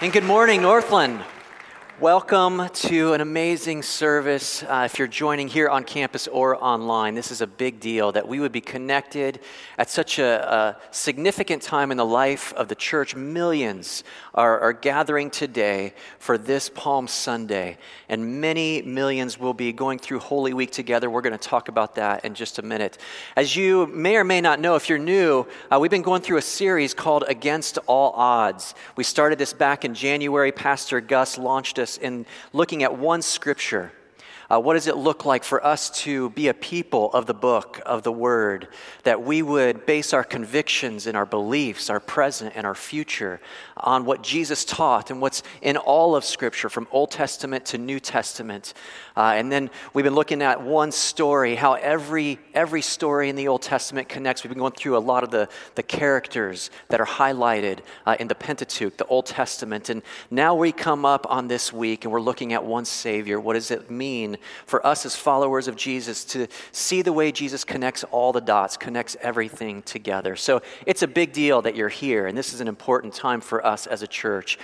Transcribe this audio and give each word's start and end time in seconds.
And 0.00 0.12
good 0.12 0.22
morning, 0.22 0.62
Northland. 0.62 1.24
Welcome 2.00 2.68
to 2.72 3.14
an 3.14 3.20
amazing 3.20 3.82
service. 3.82 4.62
Uh, 4.62 4.82
if 4.84 5.00
you're 5.00 5.08
joining 5.08 5.48
here 5.48 5.68
on 5.68 5.82
campus 5.82 6.28
or 6.28 6.54
online, 6.62 7.16
this 7.16 7.32
is 7.32 7.40
a 7.40 7.46
big 7.48 7.80
deal 7.80 8.12
that 8.12 8.28
we 8.28 8.38
would 8.38 8.52
be 8.52 8.60
connected 8.60 9.40
at 9.78 9.90
such 9.90 10.20
a, 10.20 10.54
a 10.54 10.76
significant 10.92 11.60
time 11.60 11.90
in 11.90 11.96
the 11.96 12.06
life 12.06 12.52
of 12.52 12.68
the 12.68 12.76
church. 12.76 13.16
Millions 13.16 14.04
are, 14.32 14.60
are, 14.60 14.72
gathering 14.72 15.28
today 15.28 15.92
for 16.20 16.38
this 16.38 16.70
Palm 16.70 17.08
Sunday, 17.08 17.76
and 18.08 18.40
many 18.40 18.80
millions 18.82 19.36
will 19.36 19.54
be 19.54 19.72
going 19.72 19.98
through 19.98 20.20
Holy 20.20 20.52
Week 20.52 20.70
together. 20.70 21.10
We're 21.10 21.20
going 21.20 21.36
to 21.36 21.48
talk 21.48 21.66
about 21.66 21.96
that 21.96 22.24
in 22.24 22.34
just 22.34 22.60
a 22.60 22.62
minute. 22.62 22.98
As 23.34 23.56
you 23.56 23.88
may 23.88 24.14
or 24.14 24.22
may 24.22 24.40
not 24.40 24.60
know, 24.60 24.76
if 24.76 24.88
you're 24.88 24.98
new, 24.98 25.48
uh, 25.68 25.80
we've 25.80 25.90
been 25.90 26.02
going 26.02 26.22
through 26.22 26.36
a 26.36 26.42
series 26.42 26.94
called 26.94 27.24
Against 27.26 27.76
All 27.88 28.12
Odds. 28.12 28.76
We 28.94 29.02
started 29.02 29.40
this 29.40 29.52
back 29.52 29.84
in 29.84 29.94
January. 29.94 30.52
Pastor 30.52 31.00
Gus 31.00 31.36
launched 31.36 31.80
us 31.80 31.87
us 31.88 31.98
in 31.98 32.26
looking 32.52 32.82
at 32.82 32.98
one 32.98 33.22
scripture. 33.22 33.92
Uh, 34.50 34.58
what 34.58 34.74
does 34.74 34.86
it 34.86 34.96
look 34.96 35.26
like 35.26 35.44
for 35.44 35.64
us 35.64 35.90
to 35.90 36.30
be 36.30 36.48
a 36.48 36.54
people 36.54 37.12
of 37.12 37.26
the 37.26 37.34
book, 37.34 37.82
of 37.84 38.02
the 38.02 38.12
word, 38.12 38.68
that 39.02 39.22
we 39.22 39.42
would 39.42 39.84
base 39.84 40.14
our 40.14 40.24
convictions 40.24 41.06
and 41.06 41.16
our 41.18 41.26
beliefs, 41.26 41.90
our 41.90 42.00
present 42.00 42.54
and 42.56 42.66
our 42.66 42.74
future, 42.74 43.40
on 43.80 44.04
what 44.04 44.22
Jesus 44.22 44.64
taught 44.64 45.10
and 45.10 45.20
what's 45.20 45.42
in 45.62 45.76
all 45.76 46.16
of 46.16 46.24
Scripture, 46.24 46.68
from 46.68 46.88
Old 46.90 47.10
Testament 47.10 47.64
to 47.66 47.78
New 47.78 48.00
Testament? 48.00 48.74
Uh, 49.16 49.32
and 49.36 49.50
then 49.50 49.70
we've 49.94 50.04
been 50.04 50.14
looking 50.14 50.42
at 50.42 50.62
one 50.62 50.92
story, 50.92 51.54
how 51.54 51.74
every, 51.74 52.38
every 52.54 52.82
story 52.82 53.28
in 53.28 53.36
the 53.36 53.48
Old 53.48 53.62
Testament 53.62 54.08
connects. 54.08 54.44
We've 54.44 54.50
been 54.50 54.58
going 54.58 54.72
through 54.72 54.96
a 54.96 54.98
lot 54.98 55.24
of 55.24 55.30
the, 55.30 55.48
the 55.74 55.82
characters 55.82 56.70
that 56.88 57.00
are 57.00 57.06
highlighted 57.06 57.80
uh, 58.06 58.16
in 58.20 58.28
the 58.28 58.34
Pentateuch, 58.34 58.96
the 58.96 59.06
Old 59.06 59.26
Testament. 59.26 59.88
And 59.88 60.02
now 60.30 60.54
we 60.54 60.72
come 60.72 61.04
up 61.04 61.26
on 61.28 61.48
this 61.48 61.72
week 61.72 62.04
and 62.04 62.12
we're 62.12 62.20
looking 62.20 62.52
at 62.52 62.64
one 62.64 62.84
Savior. 62.84 63.40
What 63.40 63.54
does 63.54 63.70
it 63.70 63.90
mean 63.90 64.36
for 64.66 64.86
us 64.86 65.04
as 65.04 65.16
followers 65.16 65.68
of 65.68 65.76
Jesus 65.76 66.24
to 66.26 66.46
see 66.72 67.02
the 67.02 67.12
way 67.12 67.32
Jesus 67.32 67.64
connects 67.64 68.04
all 68.04 68.32
the 68.32 68.40
dots, 68.40 68.76
connects 68.76 69.16
everything 69.20 69.82
together? 69.82 70.36
So 70.36 70.62
it's 70.86 71.02
a 71.02 71.08
big 71.08 71.32
deal 71.32 71.62
that 71.62 71.74
you're 71.74 71.88
here, 71.88 72.26
and 72.26 72.36
this 72.36 72.54
is 72.54 72.60
an 72.60 72.68
important 72.68 73.14
time 73.14 73.40
for 73.40 73.64
us 73.64 73.67
as 73.68 74.02
a 74.02 74.06
church. 74.06 74.58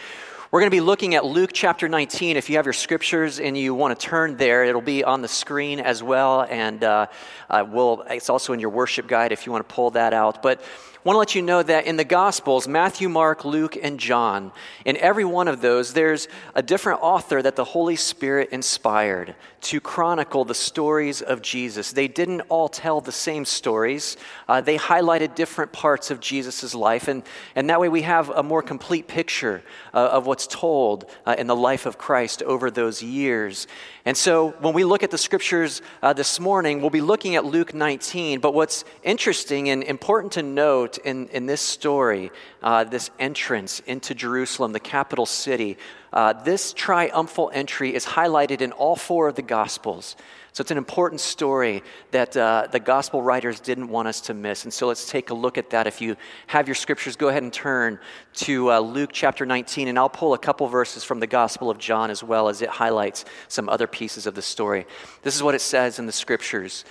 We're 0.50 0.60
going 0.60 0.70
to 0.70 0.76
be 0.76 0.80
looking 0.80 1.14
at 1.14 1.24
Luke 1.24 1.50
chapter 1.52 1.88
19. 1.88 2.36
If 2.36 2.48
you 2.48 2.56
have 2.56 2.64
your 2.64 2.72
scriptures 2.72 3.38
and 3.40 3.58
you 3.58 3.74
want 3.74 3.98
to 3.98 4.06
turn 4.06 4.36
there, 4.36 4.64
it'll 4.64 4.80
be 4.80 5.04
on 5.04 5.20
the 5.20 5.28
screen 5.28 5.80
as 5.80 6.02
well. 6.02 6.46
And 6.48 6.82
uh, 6.82 7.06
uh, 7.50 7.66
we'll, 7.68 8.02
it's 8.08 8.30
also 8.30 8.52
in 8.52 8.60
your 8.60 8.70
worship 8.70 9.06
guide 9.06 9.32
if 9.32 9.44
you 9.44 9.52
want 9.52 9.68
to 9.68 9.74
pull 9.74 9.90
that 9.90 10.14
out. 10.14 10.42
But 10.42 10.62
want 11.04 11.16
to 11.16 11.18
let 11.18 11.34
you 11.34 11.42
know 11.42 11.62
that 11.62 11.84
in 11.84 11.96
the 11.96 12.04
Gospels, 12.04 12.66
Matthew, 12.66 13.10
Mark, 13.10 13.44
Luke, 13.44 13.76
and 13.80 14.00
John, 14.00 14.52
in 14.86 14.96
every 14.96 15.24
one 15.24 15.48
of 15.48 15.60
those, 15.60 15.92
there's 15.92 16.28
a 16.54 16.62
different 16.62 17.02
author 17.02 17.42
that 17.42 17.56
the 17.56 17.64
Holy 17.64 17.96
Spirit 17.96 18.48
inspired 18.50 19.34
to 19.60 19.80
chronicle 19.80 20.44
the 20.44 20.54
stories 20.54 21.20
of 21.20 21.42
Jesus. 21.42 21.92
They 21.92 22.08
didn't 22.08 22.42
all 22.42 22.68
tell 22.70 23.02
the 23.02 23.12
same 23.12 23.44
stories, 23.44 24.16
uh, 24.48 24.62
they 24.62 24.78
highlighted 24.78 25.34
different 25.34 25.72
parts 25.72 26.10
of 26.10 26.20
Jesus' 26.20 26.74
life. 26.74 27.08
And, 27.08 27.22
and 27.54 27.68
that 27.68 27.80
way 27.80 27.88
we 27.90 28.02
have 28.02 28.30
a 28.30 28.42
more 28.42 28.62
complete 28.62 29.06
picture 29.06 29.62
uh, 29.92 30.08
of 30.12 30.26
what's 30.26 30.46
told 30.46 31.10
uh, 31.26 31.34
in 31.38 31.46
the 31.46 31.56
life 31.56 31.84
of 31.84 31.98
Christ 31.98 32.42
over 32.42 32.70
those 32.70 33.02
years. 33.02 33.66
And 34.06 34.16
so 34.16 34.50
when 34.60 34.74
we 34.74 34.84
look 34.84 35.02
at 35.02 35.10
the 35.10 35.18
scriptures 35.18 35.80
uh, 36.02 36.12
this 36.12 36.38
morning, 36.38 36.80
we'll 36.80 36.90
be 36.90 37.00
looking 37.00 37.36
at 37.36 37.44
Luke 37.44 37.72
19. 37.72 38.40
But 38.40 38.52
what's 38.52 38.84
interesting 39.02 39.70
and 39.70 39.82
important 39.82 40.32
to 40.34 40.42
note 40.42 40.93
in, 40.98 41.28
in 41.28 41.46
this 41.46 41.60
story, 41.60 42.30
uh, 42.62 42.84
this 42.84 43.10
entrance 43.18 43.80
into 43.80 44.14
Jerusalem, 44.14 44.72
the 44.72 44.80
capital 44.80 45.26
city, 45.26 45.76
uh, 46.12 46.32
this 46.32 46.72
triumphal 46.72 47.50
entry 47.52 47.94
is 47.94 48.06
highlighted 48.06 48.60
in 48.60 48.72
all 48.72 48.96
four 48.96 49.28
of 49.28 49.34
the 49.34 49.42
Gospels. 49.42 50.16
So 50.54 50.60
it's 50.60 50.70
an 50.70 50.78
important 50.78 51.20
story 51.20 51.82
that 52.12 52.36
uh, 52.36 52.68
the 52.70 52.78
gospel 52.78 53.20
writers 53.20 53.58
didn't 53.58 53.88
want 53.88 54.06
us 54.06 54.20
to 54.20 54.34
miss. 54.34 54.62
And 54.62 54.72
so 54.72 54.86
let's 54.86 55.10
take 55.10 55.30
a 55.30 55.34
look 55.34 55.58
at 55.58 55.70
that. 55.70 55.88
If 55.88 56.00
you 56.00 56.16
have 56.46 56.68
your 56.68 56.76
scriptures, 56.76 57.16
go 57.16 57.26
ahead 57.26 57.42
and 57.42 57.52
turn 57.52 57.98
to 58.34 58.70
uh, 58.70 58.78
Luke 58.78 59.10
chapter 59.12 59.44
19, 59.44 59.88
and 59.88 59.98
I'll 59.98 60.08
pull 60.08 60.32
a 60.32 60.38
couple 60.38 60.68
verses 60.68 61.02
from 61.02 61.18
the 61.18 61.26
Gospel 61.26 61.70
of 61.70 61.78
John 61.78 62.08
as 62.08 62.22
well 62.22 62.48
as 62.48 62.62
it 62.62 62.68
highlights 62.68 63.24
some 63.48 63.68
other 63.68 63.88
pieces 63.88 64.28
of 64.28 64.36
the 64.36 64.42
story. 64.42 64.86
This 65.22 65.34
is 65.34 65.42
what 65.42 65.56
it 65.56 65.60
says 65.60 65.98
in 65.98 66.06
the 66.06 66.12
scriptures. 66.12 66.84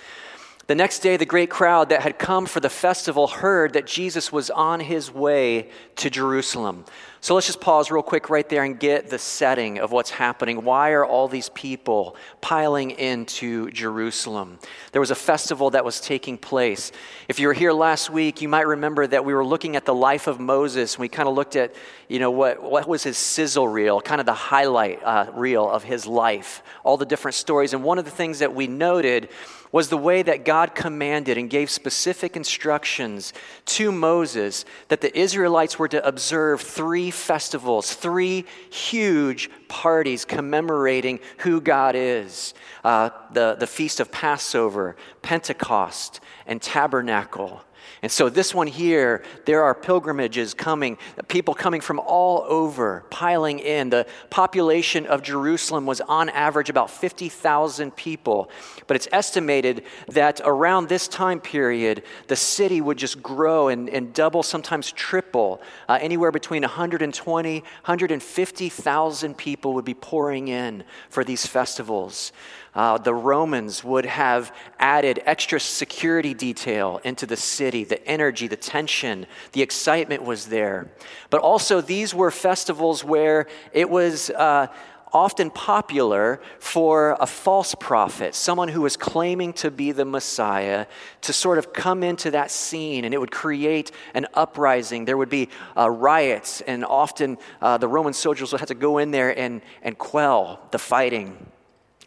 The 0.66 0.74
next 0.74 1.00
day, 1.00 1.18
the 1.18 1.26
great 1.26 1.50
crowd 1.50 1.90
that 1.90 2.00
had 2.00 2.18
come 2.18 2.46
for 2.46 2.58
the 2.58 2.70
festival 2.70 3.26
heard 3.26 3.74
that 3.74 3.86
Jesus 3.86 4.32
was 4.32 4.48
on 4.48 4.80
his 4.80 5.12
way 5.12 5.68
to 5.96 6.08
Jerusalem. 6.08 6.86
So 7.20 7.34
let's 7.34 7.46
just 7.46 7.60
pause 7.60 7.90
real 7.90 8.02
quick 8.02 8.30
right 8.30 8.48
there 8.48 8.64
and 8.64 8.80
get 8.80 9.10
the 9.10 9.18
setting 9.18 9.78
of 9.78 9.92
what's 9.92 10.10
happening. 10.10 10.64
Why 10.64 10.92
are 10.92 11.04
all 11.04 11.28
these 11.28 11.50
people 11.50 12.16
piling 12.40 12.92
into 12.92 13.70
Jerusalem? 13.72 14.58
There 14.92 15.00
was 15.00 15.10
a 15.10 15.14
festival 15.14 15.70
that 15.70 15.84
was 15.84 16.00
taking 16.00 16.38
place. 16.38 16.92
If 17.28 17.38
you 17.38 17.48
were 17.48 17.54
here 17.54 17.72
last 17.72 18.08
week, 18.08 18.40
you 18.40 18.48
might 18.48 18.66
remember 18.66 19.06
that 19.06 19.24
we 19.24 19.34
were 19.34 19.44
looking 19.44 19.76
at 19.76 19.84
the 19.84 19.94
life 19.94 20.26
of 20.26 20.40
Moses. 20.40 20.94
And 20.94 21.00
we 21.00 21.08
kind 21.08 21.28
of 21.28 21.34
looked 21.34 21.56
at, 21.56 21.74
you 22.08 22.18
know, 22.18 22.30
what, 22.30 22.62
what 22.62 22.88
was 22.88 23.02
his 23.02 23.18
sizzle 23.18 23.68
reel, 23.68 24.00
kind 24.00 24.20
of 24.20 24.26
the 24.26 24.34
highlight 24.34 25.02
uh, 25.02 25.30
reel 25.34 25.68
of 25.70 25.82
his 25.82 26.06
life, 26.06 26.62
all 26.84 26.96
the 26.96 27.06
different 27.06 27.34
stories. 27.34 27.74
And 27.74 27.84
one 27.84 27.98
of 27.98 28.06
the 28.06 28.10
things 28.10 28.38
that 28.38 28.54
we 28.54 28.66
noted 28.66 29.28
was 29.74 29.88
the 29.88 29.98
way 29.98 30.22
that 30.22 30.44
God 30.44 30.76
commanded 30.76 31.36
and 31.36 31.50
gave 31.50 31.68
specific 31.68 32.36
instructions 32.36 33.32
to 33.64 33.90
Moses 33.90 34.64
that 34.86 35.00
the 35.00 35.18
Israelites 35.18 35.80
were 35.80 35.88
to 35.88 36.06
observe 36.06 36.60
three 36.60 37.10
festivals, 37.10 37.92
three 37.92 38.44
huge 38.70 39.50
parties 39.66 40.24
commemorating 40.24 41.18
who 41.38 41.60
God 41.60 41.96
is 41.96 42.54
uh, 42.84 43.10
the, 43.32 43.56
the 43.58 43.66
Feast 43.66 43.98
of 43.98 44.12
Passover, 44.12 44.94
Pentecost, 45.22 46.20
and 46.46 46.62
Tabernacle. 46.62 47.60
And 48.04 48.12
so, 48.12 48.28
this 48.28 48.54
one 48.54 48.66
here, 48.66 49.22
there 49.46 49.62
are 49.62 49.74
pilgrimages 49.74 50.52
coming, 50.52 50.98
people 51.28 51.54
coming 51.54 51.80
from 51.80 51.98
all 51.98 52.44
over, 52.46 53.02
piling 53.08 53.60
in. 53.60 53.88
The 53.88 54.06
population 54.28 55.06
of 55.06 55.22
Jerusalem 55.22 55.86
was 55.86 56.02
on 56.02 56.28
average 56.28 56.68
about 56.68 56.90
50,000 56.90 57.96
people. 57.96 58.50
But 58.86 58.96
it's 58.96 59.08
estimated 59.10 59.84
that 60.08 60.42
around 60.44 60.90
this 60.90 61.08
time 61.08 61.40
period, 61.40 62.02
the 62.26 62.36
city 62.36 62.82
would 62.82 62.98
just 62.98 63.22
grow 63.22 63.68
and, 63.68 63.88
and 63.88 64.12
double, 64.12 64.42
sometimes 64.42 64.92
triple. 64.92 65.62
Uh, 65.88 65.96
anywhere 65.98 66.30
between 66.30 66.60
120, 66.60 67.60
150,000 67.60 69.38
people 69.38 69.72
would 69.72 69.86
be 69.86 69.94
pouring 69.94 70.48
in 70.48 70.84
for 71.08 71.24
these 71.24 71.46
festivals 71.46 72.32
uh, 72.74 72.98
the 72.98 73.14
Romans 73.14 73.84
would 73.84 74.06
have 74.06 74.52
added 74.78 75.22
extra 75.24 75.60
security 75.60 76.34
detail 76.34 77.00
into 77.04 77.26
the 77.26 77.36
city. 77.36 77.84
The 77.84 78.06
energy, 78.06 78.48
the 78.48 78.56
tension, 78.56 79.26
the 79.52 79.62
excitement 79.62 80.24
was 80.24 80.46
there. 80.46 80.90
But 81.30 81.40
also, 81.40 81.80
these 81.80 82.14
were 82.14 82.30
festivals 82.30 83.04
where 83.04 83.46
it 83.72 83.88
was. 83.88 84.30
Uh, 84.30 84.68
often 85.14 85.48
popular 85.48 86.40
for 86.58 87.16
a 87.20 87.26
false 87.26 87.74
prophet, 87.76 88.34
someone 88.34 88.66
who 88.66 88.80
was 88.80 88.96
claiming 88.96 89.52
to 89.52 89.70
be 89.70 89.92
the 89.92 90.04
Messiah, 90.04 90.86
to 91.20 91.32
sort 91.32 91.56
of 91.56 91.72
come 91.72 92.02
into 92.02 92.32
that 92.32 92.50
scene 92.50 93.04
and 93.04 93.14
it 93.14 93.18
would 93.18 93.30
create 93.30 93.92
an 94.12 94.26
uprising. 94.34 95.04
There 95.04 95.16
would 95.16 95.28
be 95.28 95.48
uh, 95.76 95.88
riots, 95.88 96.60
and 96.62 96.84
often 96.84 97.38
uh, 97.62 97.78
the 97.78 97.86
Roman 97.86 98.12
soldiers 98.12 98.50
would 98.50 98.60
have 98.60 98.68
to 98.68 98.74
go 98.74 98.98
in 98.98 99.12
there 99.12 99.38
and, 99.38 99.62
and 99.82 99.96
quell 99.96 100.60
the 100.72 100.80
fighting. 100.80 101.46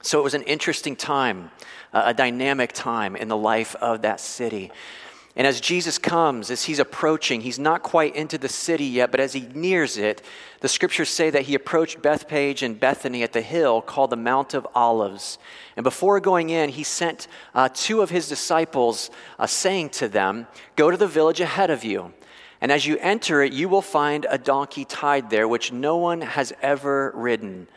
So 0.02 0.19
it 0.19 0.24
was 0.24 0.34
an 0.34 0.44
interesting 0.44 0.96
time, 0.96 1.52
a 1.94 2.13
dynamic 2.13 2.72
time 2.74 3.16
in 3.16 3.28
the 3.28 3.38
life 3.38 3.75
of 3.75 4.03
that 4.03 4.19
city. 4.19 4.72
And 5.38 5.46
as 5.46 5.62
Jesus 5.62 6.00
comes, 6.00 6.50
as 6.50 6.63
he's 6.63 6.80
approaching, 6.80 7.41
he's 7.41 7.59
not 7.59 7.84
quite 7.84 8.16
into 8.16 8.40
the 8.40 8.50
city 8.50 8.85
yet, 8.85 9.12
but 9.12 9.19
as 9.19 9.34
he 9.34 9.41
nears 9.53 9.96
it, 9.96 10.24
the 10.62 10.68
scriptures 10.68 11.09
say 11.09 11.30
that 11.30 11.44
he 11.44 11.53
approached 11.53 12.02
Bethpage 12.02 12.64
and 12.64 12.79
Bethany 12.79 13.22
at 13.22 13.34
the 13.34 13.41
hill 13.41 13.84
called 13.84 14.09
the 14.09 14.16
Mount 14.16 14.55
of 14.55 14.67
Olives. 14.73 15.38
And 15.76 15.84
before 15.84 16.20
going 16.20 16.49
in, 16.49 16.70
he 16.70 16.84
sent 16.84 17.28
uh, 17.53 17.70
two 17.72 18.02
of 18.02 18.09
his 18.09 18.28
disciples, 18.28 19.11
uh, 19.38 19.46
saying 19.46 19.90
to 19.91 20.08
them, 20.08 20.47
Go 20.76 20.90
to 20.90 20.97
the 20.97 21.08
village 21.08 21.40
ahead 21.40 21.70
of 21.70 21.84
you. 21.84 22.14
And 22.59 22.72
as 22.72 22.88
you 22.88 22.97
enter 22.97 23.44
it, 23.44 23.53
you 23.53 23.70
will 23.70 23.84
find 23.84 24.26
a 24.32 24.40
donkey 24.40 24.85
tied 24.85 25.29
there, 25.29 25.47
which 25.47 25.72
no 25.72 25.97
one 25.97 26.22
has 26.22 26.52
ever 26.64 27.11
ridden. 27.14 27.67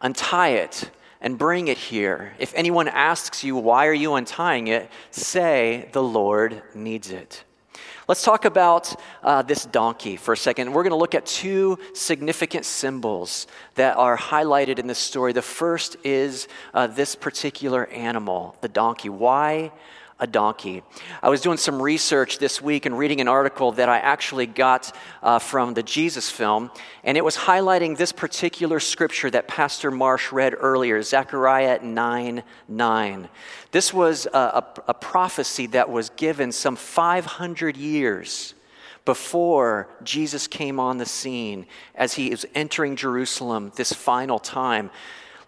Untie 0.00 0.50
it 0.50 0.88
and 1.20 1.38
bring 1.38 1.68
it 1.68 1.78
here. 1.78 2.34
If 2.38 2.52
anyone 2.54 2.88
asks 2.88 3.42
you, 3.44 3.56
Why 3.56 3.86
are 3.86 3.94
you 3.94 4.14
untying 4.14 4.68
it? 4.68 4.90
say, 5.10 5.88
The 5.92 6.02
Lord 6.02 6.62
needs 6.74 7.10
it. 7.10 7.44
Let's 8.08 8.22
talk 8.22 8.46
about 8.46 8.98
uh, 9.22 9.42
this 9.42 9.66
donkey 9.66 10.16
for 10.16 10.32
a 10.32 10.36
second. 10.36 10.72
We're 10.72 10.82
going 10.82 10.92
to 10.92 10.96
look 10.96 11.14
at 11.14 11.26
two 11.26 11.78
significant 11.92 12.64
symbols 12.64 13.46
that 13.74 13.98
are 13.98 14.16
highlighted 14.16 14.78
in 14.78 14.86
this 14.86 14.98
story. 14.98 15.34
The 15.34 15.42
first 15.42 15.98
is 16.04 16.48
uh, 16.72 16.86
this 16.86 17.14
particular 17.14 17.86
animal, 17.88 18.56
the 18.62 18.68
donkey. 18.68 19.10
Why 19.10 19.72
a 20.20 20.26
donkey. 20.26 20.82
I 21.22 21.28
was 21.28 21.40
doing 21.40 21.58
some 21.58 21.80
research 21.80 22.38
this 22.38 22.60
week 22.60 22.86
and 22.86 22.98
reading 22.98 23.20
an 23.20 23.28
article 23.28 23.72
that 23.72 23.88
I 23.88 23.98
actually 23.98 24.46
got 24.46 24.94
uh, 25.22 25.38
from 25.38 25.74
the 25.74 25.82
Jesus 25.82 26.28
film, 26.30 26.70
and 27.04 27.16
it 27.16 27.24
was 27.24 27.36
highlighting 27.36 27.96
this 27.96 28.10
particular 28.10 28.80
scripture 28.80 29.30
that 29.30 29.46
Pastor 29.46 29.90
Marsh 29.90 30.32
read 30.32 30.54
earlier, 30.58 31.02
Zechariah 31.02 31.80
9 31.82 32.42
9. 32.68 33.28
This 33.70 33.94
was 33.94 34.26
a, 34.26 34.38
a, 34.38 34.66
a 34.88 34.94
prophecy 34.94 35.66
that 35.68 35.88
was 35.88 36.10
given 36.10 36.50
some 36.50 36.74
500 36.74 37.76
years 37.76 38.54
before 39.04 39.88
Jesus 40.02 40.46
came 40.46 40.78
on 40.78 40.98
the 40.98 41.06
scene 41.06 41.64
as 41.94 42.14
he 42.14 42.30
is 42.30 42.46
entering 42.54 42.96
Jerusalem 42.96 43.72
this 43.76 43.92
final 43.92 44.38
time. 44.38 44.90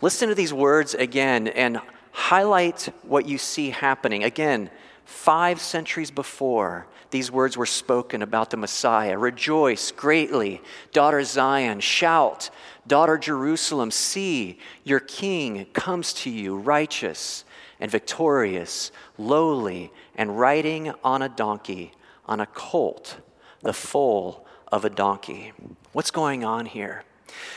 Listen 0.00 0.30
to 0.30 0.34
these 0.34 0.52
words 0.52 0.94
again 0.94 1.48
and 1.48 1.78
highlight 2.12 2.92
what 3.02 3.26
you 3.26 3.38
see 3.38 3.70
happening. 3.70 4.24
Again, 4.24 4.70
five 5.04 5.60
centuries 5.60 6.10
before, 6.10 6.86
these 7.10 7.30
words 7.30 7.56
were 7.56 7.66
spoken 7.66 8.22
about 8.22 8.50
the 8.50 8.56
Messiah 8.56 9.18
Rejoice 9.18 9.90
greatly, 9.90 10.62
daughter 10.92 11.24
Zion, 11.24 11.80
shout, 11.80 12.50
daughter 12.86 13.18
Jerusalem, 13.18 13.90
see, 13.90 14.58
your 14.84 15.00
king 15.00 15.66
comes 15.72 16.12
to 16.14 16.30
you, 16.30 16.56
righteous 16.56 17.44
and 17.80 17.90
victorious, 17.90 18.92
lowly, 19.18 19.90
and 20.14 20.38
riding 20.38 20.92
on 21.02 21.22
a 21.22 21.28
donkey, 21.28 21.92
on 22.26 22.40
a 22.40 22.46
colt, 22.46 23.16
the 23.62 23.72
foal 23.72 24.46
of 24.70 24.84
a 24.84 24.90
donkey. 24.90 25.52
What's 25.92 26.10
going 26.10 26.44
on 26.44 26.66
here? 26.66 27.04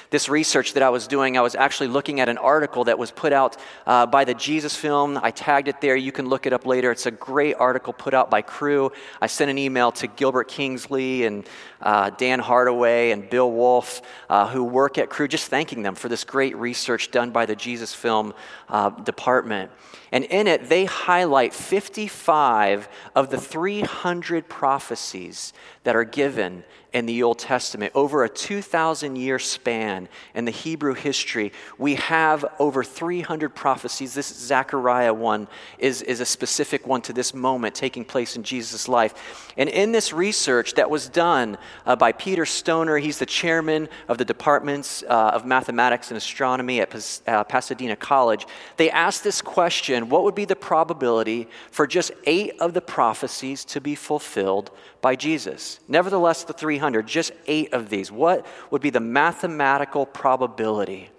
This 0.10 0.30
research 0.30 0.74
that 0.74 0.84
I 0.84 0.90
was 0.90 1.08
doing, 1.08 1.38
I 1.38 1.42
was 1.42 1.56
actually 1.56 1.88
looking 1.88 2.20
at 2.20 2.30
an 2.30 2.38
article 2.38 2.84
that 2.86 2.98
was 3.00 3.12
put 3.12 3.34
out 3.34 3.58
uh, 3.88 4.06
by 4.06 4.26
the 4.26 4.34
Jesus 4.34 4.76
Film. 4.76 5.20
I 5.22 5.32
tagged 5.32 5.68
it 5.68 5.82
there. 5.82 5.96
You 5.96 6.12
can 6.12 6.28
look 6.28 6.46
it 6.46 6.54
up 6.54 6.66
later. 6.66 6.92
It's 6.92 7.06
a 7.06 7.12
great 7.12 7.56
article 7.56 7.94
put 7.94 8.14
out 8.14 8.30
by 8.30 8.42
Cru. 8.42 8.92
I 9.22 9.28
sent 9.28 9.50
an 9.50 9.58
email 9.58 9.92
to 9.94 10.08
Gilbert 10.08 10.48
Kingsley 10.48 11.26
and 11.26 11.48
uh, 11.82 12.10
Dan 12.12 12.40
Hardaway 12.40 13.12
and 13.12 13.30
Bill 13.30 13.52
Wolf, 13.52 14.02
uh, 14.30 14.48
who 14.48 14.64
work 14.64 14.98
at 14.98 15.10
Cru, 15.10 15.28
just 15.28 15.48
thanking 15.48 15.84
them 15.84 15.96
for 15.96 16.10
this 16.10 16.24
great 16.24 16.56
research 16.58 17.12
done 17.12 17.32
by 17.32 17.46
the 17.46 17.56
Jesus 17.56 17.94
Film 17.94 18.34
uh, 18.70 18.90
department. 18.90 19.72
And 20.14 20.26
in 20.26 20.46
it, 20.46 20.70
they 20.70 20.86
highlight 20.86 21.56
55 21.56 22.88
of 23.16 23.32
the 23.32 23.40
300 23.40 24.48
prophecies 24.48 25.54
that 25.86 25.96
are 25.96 26.04
given 26.04 26.64
in 26.94 27.08
the 27.08 27.24
Old 27.24 27.40
Testament. 27.40 27.92
Over 27.96 28.24
a 28.24 28.30
2,000 28.30 29.16
year 29.16 29.40
span 29.40 30.08
in 30.36 30.46
the 30.46 30.52
Hebrew 30.52 30.94
history, 30.94 31.52
we 31.80 31.96
have 31.96 32.46
over 32.60 32.84
300 32.84 33.56
prophecies. 33.56 34.14
This 34.14 34.28
Zechariah 34.28 35.14
one 35.14 35.48
is, 35.80 36.04
is 36.04 36.20
a 36.20 36.26
specific 36.26 36.86
one 36.86 37.02
to 37.02 37.14
this 37.14 37.34
moment 37.34 37.74
taking 37.74 38.06
place 38.06 38.36
in 38.36 38.44
Jesus' 38.44 38.88
life. 38.88 39.52
And 39.58 39.68
in 39.70 39.92
this 39.92 40.14
research 40.14 40.76
that 40.76 40.90
was 40.90 41.10
done 41.10 41.58
uh, 41.86 41.96
by 41.96 42.12
Peter 42.12 42.46
Stoner, 42.46 42.98
he's 42.98 43.18
the 43.18 43.26
chairman 43.26 43.90
of 44.08 44.20
the 44.20 44.26
departments 44.26 45.04
uh, 45.04 45.32
of 45.34 45.46
mathematics 45.46 46.12
and 46.12 46.18
astronomy 46.18 46.80
at 46.80 46.92
Pas- 46.92 47.24
uh, 47.26 47.44
Pasadena 47.44 47.96
College, 47.96 48.46
they 48.78 48.92
asked 48.92 49.24
this 49.24 49.42
question 49.42 50.03
what 50.10 50.24
would 50.24 50.36
be 50.36 50.46
the 50.46 50.56
probability 50.56 51.48
for 51.72 51.86
just 51.86 52.12
eight 52.26 52.54
of 52.60 52.74
the 52.74 52.82
prophecies 52.82 53.64
to 53.66 53.82
be 53.82 53.96
fulfilled 53.96 54.72
by 55.02 55.16
Jesus? 55.16 55.80
Nevertheless, 55.88 56.44
the 56.44 56.54
300, 56.54 57.08
just 57.08 57.32
eight 57.48 57.74
of 57.74 57.90
these. 57.90 58.12
What 58.12 58.46
would 58.72 58.82
be 58.82 58.90
the 58.90 59.00
mathematical 59.00 60.06
probability? 60.06 61.10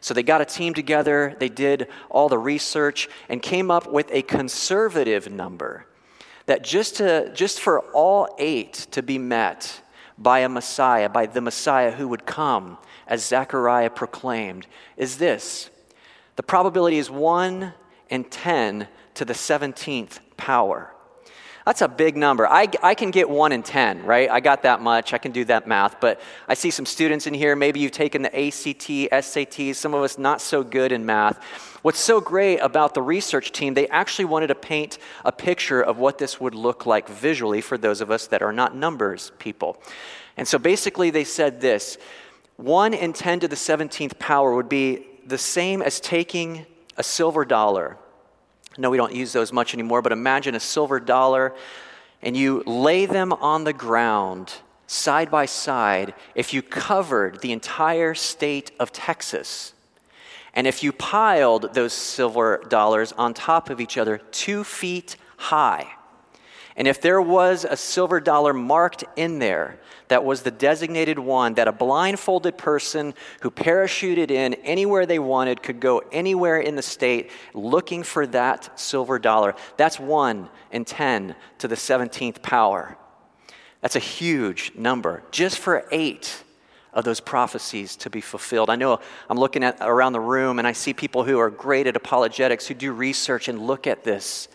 So 0.00 0.14
they 0.14 0.22
got 0.22 0.40
a 0.40 0.44
team 0.44 0.74
together, 0.74 1.36
they 1.38 1.48
did 1.48 1.88
all 2.10 2.28
the 2.28 2.38
research, 2.38 3.08
and 3.28 3.40
came 3.40 3.70
up 3.70 3.90
with 3.90 4.10
a 4.10 4.22
conservative 4.22 5.30
number 5.30 5.86
that 6.46 6.64
just, 6.64 6.96
to, 6.96 7.32
just 7.34 7.60
for 7.60 7.80
all 7.92 8.34
eight 8.38 8.88
to 8.90 9.02
be 9.02 9.18
met 9.18 9.80
by 10.18 10.40
a 10.40 10.48
Messiah, 10.48 11.08
by 11.08 11.26
the 11.26 11.40
Messiah 11.40 11.92
who 11.92 12.08
would 12.08 12.26
come, 12.26 12.78
as 13.06 13.24
Zechariah 13.24 13.90
proclaimed, 13.90 14.66
is 14.96 15.18
this 15.18 15.70
the 16.36 16.42
probability 16.42 16.98
is 16.98 17.10
1 17.10 17.74
in 18.12 18.24
10 18.24 18.86
to 19.14 19.24
the 19.24 19.32
17th 19.32 20.18
power. 20.36 20.92
That's 21.64 21.80
a 21.80 21.88
big 21.88 22.14
number. 22.14 22.46
I, 22.46 22.68
I 22.82 22.94
can 22.94 23.10
get 23.10 23.30
1 23.30 23.52
in 23.52 23.62
10, 23.62 24.04
right? 24.04 24.28
I 24.28 24.40
got 24.40 24.62
that 24.64 24.82
much. 24.82 25.14
I 25.14 25.18
can 25.18 25.32
do 25.32 25.46
that 25.46 25.66
math. 25.66 25.98
But 25.98 26.20
I 26.46 26.54
see 26.54 26.70
some 26.70 26.84
students 26.84 27.26
in 27.26 27.32
here. 27.32 27.56
Maybe 27.56 27.80
you've 27.80 27.92
taken 27.92 28.20
the 28.20 28.28
ACT, 28.28 28.88
SATs, 28.88 29.76
some 29.76 29.94
of 29.94 30.02
us 30.02 30.18
not 30.18 30.42
so 30.42 30.62
good 30.62 30.92
in 30.92 31.06
math. 31.06 31.42
What's 31.80 32.00
so 32.00 32.20
great 32.20 32.58
about 32.58 32.92
the 32.92 33.00
research 33.00 33.50
team, 33.50 33.72
they 33.72 33.88
actually 33.88 34.26
wanted 34.26 34.48
to 34.48 34.56
paint 34.56 34.98
a 35.24 35.32
picture 35.32 35.80
of 35.80 35.98
what 35.98 36.18
this 36.18 36.38
would 36.38 36.54
look 36.54 36.84
like 36.84 37.08
visually 37.08 37.62
for 37.62 37.78
those 37.78 38.02
of 38.02 38.10
us 38.10 38.26
that 38.26 38.42
are 38.42 38.52
not 38.52 38.76
numbers 38.76 39.32
people. 39.38 39.80
And 40.36 40.46
so 40.46 40.58
basically, 40.58 41.10
they 41.10 41.24
said 41.24 41.62
this 41.62 41.96
1 42.56 42.92
in 42.92 43.14
10 43.14 43.40
to 43.40 43.48
the 43.48 43.56
17th 43.56 44.18
power 44.18 44.54
would 44.54 44.68
be 44.68 45.06
the 45.24 45.38
same 45.38 45.80
as 45.80 45.98
taking 45.98 46.66
a 46.96 47.02
silver 47.02 47.44
dollar 47.44 47.98
no, 48.78 48.90
we 48.90 48.96
don't 48.96 49.14
use 49.14 49.32
those 49.32 49.52
much 49.52 49.74
anymore, 49.74 50.02
but 50.02 50.12
imagine 50.12 50.54
a 50.54 50.60
silver 50.60 51.00
dollar 51.00 51.54
and 52.22 52.36
you 52.36 52.62
lay 52.66 53.06
them 53.06 53.32
on 53.32 53.64
the 53.64 53.72
ground 53.72 54.54
side 54.86 55.30
by 55.30 55.46
side 55.46 56.14
if 56.34 56.54
you 56.54 56.62
covered 56.62 57.40
the 57.40 57.52
entire 57.52 58.14
state 58.14 58.70
of 58.78 58.92
Texas. 58.92 59.72
And 60.54 60.66
if 60.66 60.82
you 60.82 60.92
piled 60.92 61.74
those 61.74 61.92
silver 61.92 62.62
dollars 62.68 63.12
on 63.12 63.34
top 63.34 63.70
of 63.70 63.80
each 63.80 63.96
other 63.96 64.18
two 64.18 64.64
feet 64.64 65.16
high, 65.36 65.88
and 66.76 66.88
if 66.88 67.00
there 67.00 67.20
was 67.20 67.64
a 67.64 67.76
silver 67.76 68.20
dollar 68.20 68.52
marked 68.52 69.04
in 69.16 69.38
there 69.38 69.78
that 70.08 70.24
was 70.24 70.42
the 70.42 70.50
designated 70.50 71.18
one 71.18 71.54
that 71.54 71.68
a 71.68 71.72
blindfolded 71.72 72.56
person 72.56 73.14
who 73.40 73.50
parachuted 73.50 74.30
in 74.30 74.54
anywhere 74.54 75.06
they 75.06 75.18
wanted 75.18 75.62
could 75.62 75.80
go 75.80 76.02
anywhere 76.12 76.58
in 76.58 76.76
the 76.76 76.82
state 76.82 77.30
looking 77.54 78.02
for 78.02 78.26
that 78.26 78.78
silver 78.78 79.18
dollar, 79.18 79.54
that's 79.76 80.00
1 80.00 80.48
in 80.70 80.84
10 80.84 81.34
to 81.58 81.68
the 81.68 81.74
17th 81.74 82.42
power. 82.42 82.96
That's 83.80 83.96
a 83.96 84.00
huge 84.00 84.72
number 84.74 85.22
just 85.30 85.58
for 85.58 85.86
eight 85.90 86.42
of 86.92 87.04
those 87.04 87.20
prophecies 87.20 87.96
to 87.96 88.10
be 88.10 88.20
fulfilled. 88.20 88.68
I 88.70 88.76
know 88.76 89.00
I'm 89.28 89.38
looking 89.38 89.64
at 89.64 89.78
around 89.80 90.12
the 90.12 90.20
room 90.20 90.58
and 90.58 90.68
I 90.68 90.72
see 90.72 90.92
people 90.92 91.24
who 91.24 91.38
are 91.38 91.50
great 91.50 91.86
at 91.86 91.96
apologetics 91.96 92.66
who 92.66 92.74
do 92.74 92.92
research 92.92 93.48
and 93.48 93.66
look 93.66 93.86
at 93.86 94.04
this 94.04 94.48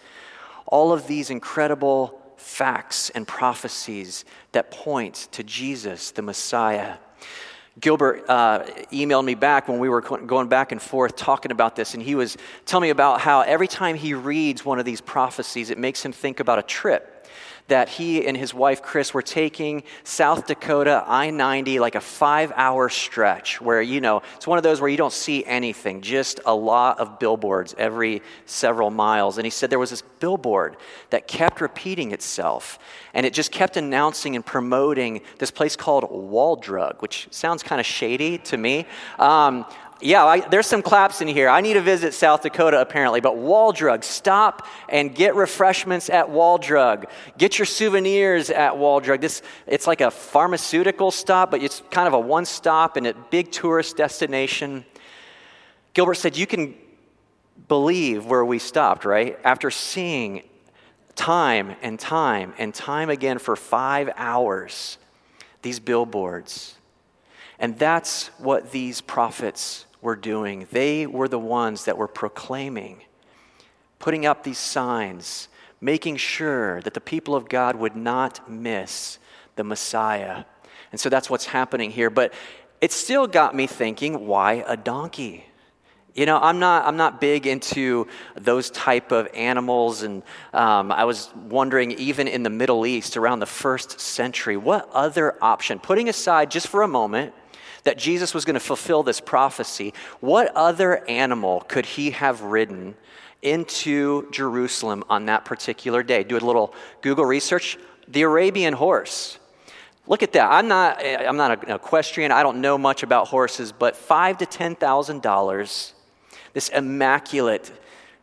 all 0.67 0.93
of 0.93 1.07
these 1.07 1.29
incredible 1.29 2.21
facts 2.37 3.09
and 3.09 3.27
prophecies 3.27 4.25
that 4.51 4.71
point 4.71 5.27
to 5.31 5.43
Jesus, 5.43 6.11
the 6.11 6.21
Messiah. 6.21 6.97
Gilbert 7.79 8.25
uh, 8.27 8.63
emailed 8.91 9.25
me 9.25 9.35
back 9.35 9.67
when 9.67 9.79
we 9.79 9.87
were 9.87 10.01
going 10.01 10.47
back 10.47 10.71
and 10.71 10.81
forth 10.81 11.15
talking 11.15 11.51
about 11.51 11.75
this, 11.75 11.93
and 11.93 12.01
he 12.01 12.15
was 12.15 12.37
telling 12.65 12.83
me 12.83 12.89
about 12.89 13.21
how 13.21 13.41
every 13.41 13.67
time 13.67 13.95
he 13.95 14.13
reads 14.13 14.65
one 14.65 14.79
of 14.79 14.85
these 14.85 15.01
prophecies, 15.01 15.69
it 15.69 15.77
makes 15.77 16.03
him 16.03 16.11
think 16.11 16.39
about 16.39 16.57
a 16.57 16.63
trip 16.63 17.16
that 17.67 17.89
he 17.89 18.25
and 18.25 18.37
his 18.37 18.53
wife 18.53 18.81
Chris 18.81 19.13
were 19.13 19.21
taking 19.21 19.83
South 20.03 20.47
Dakota 20.47 21.03
I 21.05 21.29
90, 21.29 21.79
like 21.79 21.95
a 21.95 22.01
five 22.01 22.51
hour 22.55 22.89
stretch 22.89 23.59
where, 23.59 23.81
you 23.81 23.99
know, 23.99 24.21
it's 24.35 24.47
one 24.47 24.57
of 24.57 24.63
those 24.63 24.79
where 24.79 24.89
you 24.89 24.97
don't 24.97 25.13
see 25.13 25.43
anything, 25.45 26.01
just 26.01 26.39
a 26.45 26.55
lot 26.55 26.99
of 26.99 27.19
billboards 27.19 27.75
every 27.77 28.21
several 28.45 28.89
miles. 28.89 29.37
And 29.37 29.45
he 29.45 29.51
said 29.51 29.69
there 29.69 29.79
was 29.79 29.89
this 29.89 30.01
billboard 30.01 30.77
that 31.09 31.27
kept 31.27 31.61
repeating 31.61 32.11
itself, 32.11 32.79
and 33.13 33.25
it 33.25 33.33
just 33.33 33.51
kept 33.51 33.77
announcing 33.77 34.35
and 34.35 34.45
promoting 34.45 35.21
this 35.37 35.51
place 35.51 35.75
called 35.75 36.09
Wall 36.09 36.55
Drug, 36.55 37.01
which 37.01 37.27
sounds 37.31 37.63
kind 37.63 37.79
of 37.79 37.85
shady 37.85 38.37
to 38.39 38.57
me. 38.57 38.85
Um, 39.19 39.65
yeah, 39.99 40.25
I, 40.25 40.39
there's 40.41 40.67
some 40.67 40.81
claps 40.81 41.21
in 41.21 41.27
here. 41.27 41.49
I 41.49 41.61
need 41.61 41.73
to 41.73 41.81
visit 41.81 42.13
South 42.13 42.43
Dakota 42.43 42.79
apparently, 42.79 43.19
but 43.19 43.37
Wall 43.37 43.71
Drug, 43.71 44.03
stop 44.03 44.67
and 44.89 45.13
get 45.13 45.35
refreshments 45.35 46.09
at 46.09 46.29
Wall 46.29 46.57
Drug. 46.57 47.07
Get 47.37 47.57
your 47.57 47.65
souvenirs 47.65 48.49
at 48.49 48.77
Wall 48.77 48.99
Drug. 48.99 49.21
This 49.21 49.41
it's 49.65 49.87
like 49.87 50.01
a 50.01 50.11
pharmaceutical 50.11 51.09
stop, 51.09 51.51
but 51.51 51.63
it's 51.63 51.81
kind 51.89 52.07
of 52.07 52.13
a 52.13 52.19
one 52.19 52.45
stop 52.45 52.95
and 52.95 53.07
a 53.07 53.13
big 53.13 53.51
tourist 53.51 53.97
destination. 53.97 54.85
Gilbert 55.93 56.15
said 56.15 56.37
you 56.37 56.45
can 56.45 56.75
believe 57.67 58.25
where 58.27 58.45
we 58.45 58.59
stopped, 58.59 59.03
right? 59.03 59.39
After 59.43 59.71
seeing 59.71 60.43
time 61.15 61.75
and 61.81 61.99
time 61.99 62.53
and 62.59 62.71
time 62.71 63.09
again 63.09 63.39
for 63.39 63.55
5 63.55 64.11
hours 64.15 64.99
these 65.63 65.79
billboards. 65.79 66.75
And 67.59 67.77
that's 67.79 68.27
what 68.37 68.71
these 68.71 69.01
prophets 69.01 69.86
were 70.07 70.15
doing. 70.15 70.67
They 70.71 71.05
were 71.05 71.27
the 71.27 71.37
ones 71.37 71.83
that 71.83 71.97
were 71.97 72.07
proclaiming, 72.07 73.03
putting 73.99 74.25
up 74.25 74.41
these 74.41 74.57
signs, 74.57 75.49
making 75.81 76.15
sure 76.15 76.79
that 76.83 76.93
the 76.93 77.01
people 77.01 77.35
of 77.35 77.49
God 77.49 77.75
would 77.75 77.97
not 77.97 78.49
miss 78.49 79.19
the 79.57 79.65
Messiah. 79.65 80.45
And 80.93 81.01
so 81.01 81.09
that's 81.09 81.29
what's 81.29 81.47
happening 81.47 81.91
here. 81.91 82.09
But 82.09 82.33
it 82.79 82.93
still 82.93 83.27
got 83.27 83.53
me 83.53 83.67
thinking 83.67 84.27
why 84.27 84.63
a 84.65 84.77
donkey? 84.77 85.45
You 86.15 86.25
know, 86.25 86.39
I'm 86.39 86.57
not, 86.57 86.85
I'm 86.85 86.95
not 86.95 87.19
big 87.19 87.45
into 87.45 88.07
those 88.35 88.69
type 88.69 89.11
of 89.11 89.27
animals. 89.33 90.03
And 90.03 90.23
um, 90.53 90.89
I 90.89 91.03
was 91.03 91.29
wondering, 91.35 91.91
even 91.91 92.29
in 92.29 92.43
the 92.43 92.49
Middle 92.49 92.85
East 92.85 93.17
around 93.17 93.41
the 93.41 93.45
first 93.45 93.99
century, 93.99 94.55
what 94.55 94.89
other 94.93 95.35
option, 95.43 95.79
putting 95.79 96.07
aside 96.07 96.49
just 96.49 96.69
for 96.69 96.81
a 96.83 96.87
moment 96.87 97.33
that 97.87 97.97
Jesus 97.97 98.33
was 98.33 98.43
going 98.43 98.55
to 98.55 98.59
fulfill 98.59 99.01
this 99.01 99.21
prophecy, 99.21 99.93
what 100.19 100.53
other 100.55 101.07
animal 101.07 101.61
could 101.61 101.85
he 101.85 102.11
have 102.11 102.41
ridden 102.41 102.95
into 103.41 104.29
Jerusalem 104.29 105.05
on 105.09 105.27
that 105.27 105.45
particular 105.45 106.03
day? 106.03 106.25
Do 106.25 106.35
a 106.35 106.39
little 106.39 106.73
Google 107.01 107.23
research. 107.23 107.77
The 108.09 108.23
Arabian 108.23 108.73
horse. 108.73 109.39
Look 110.05 110.21
at 110.21 110.33
that. 110.33 110.51
I'm 110.51 110.67
not, 110.67 111.01
I'm 111.01 111.37
not 111.37 111.63
an 111.63 111.71
equestrian. 111.75 112.33
I 112.33 112.43
don't 112.43 112.59
know 112.59 112.77
much 112.77 113.03
about 113.03 113.29
horses, 113.29 113.71
but 113.71 113.95
five 113.95 114.37
to 114.39 114.45
ten 114.45 114.75
thousand 114.75 115.21
dollars 115.21 115.93
this 116.53 116.67
immaculate, 116.69 117.71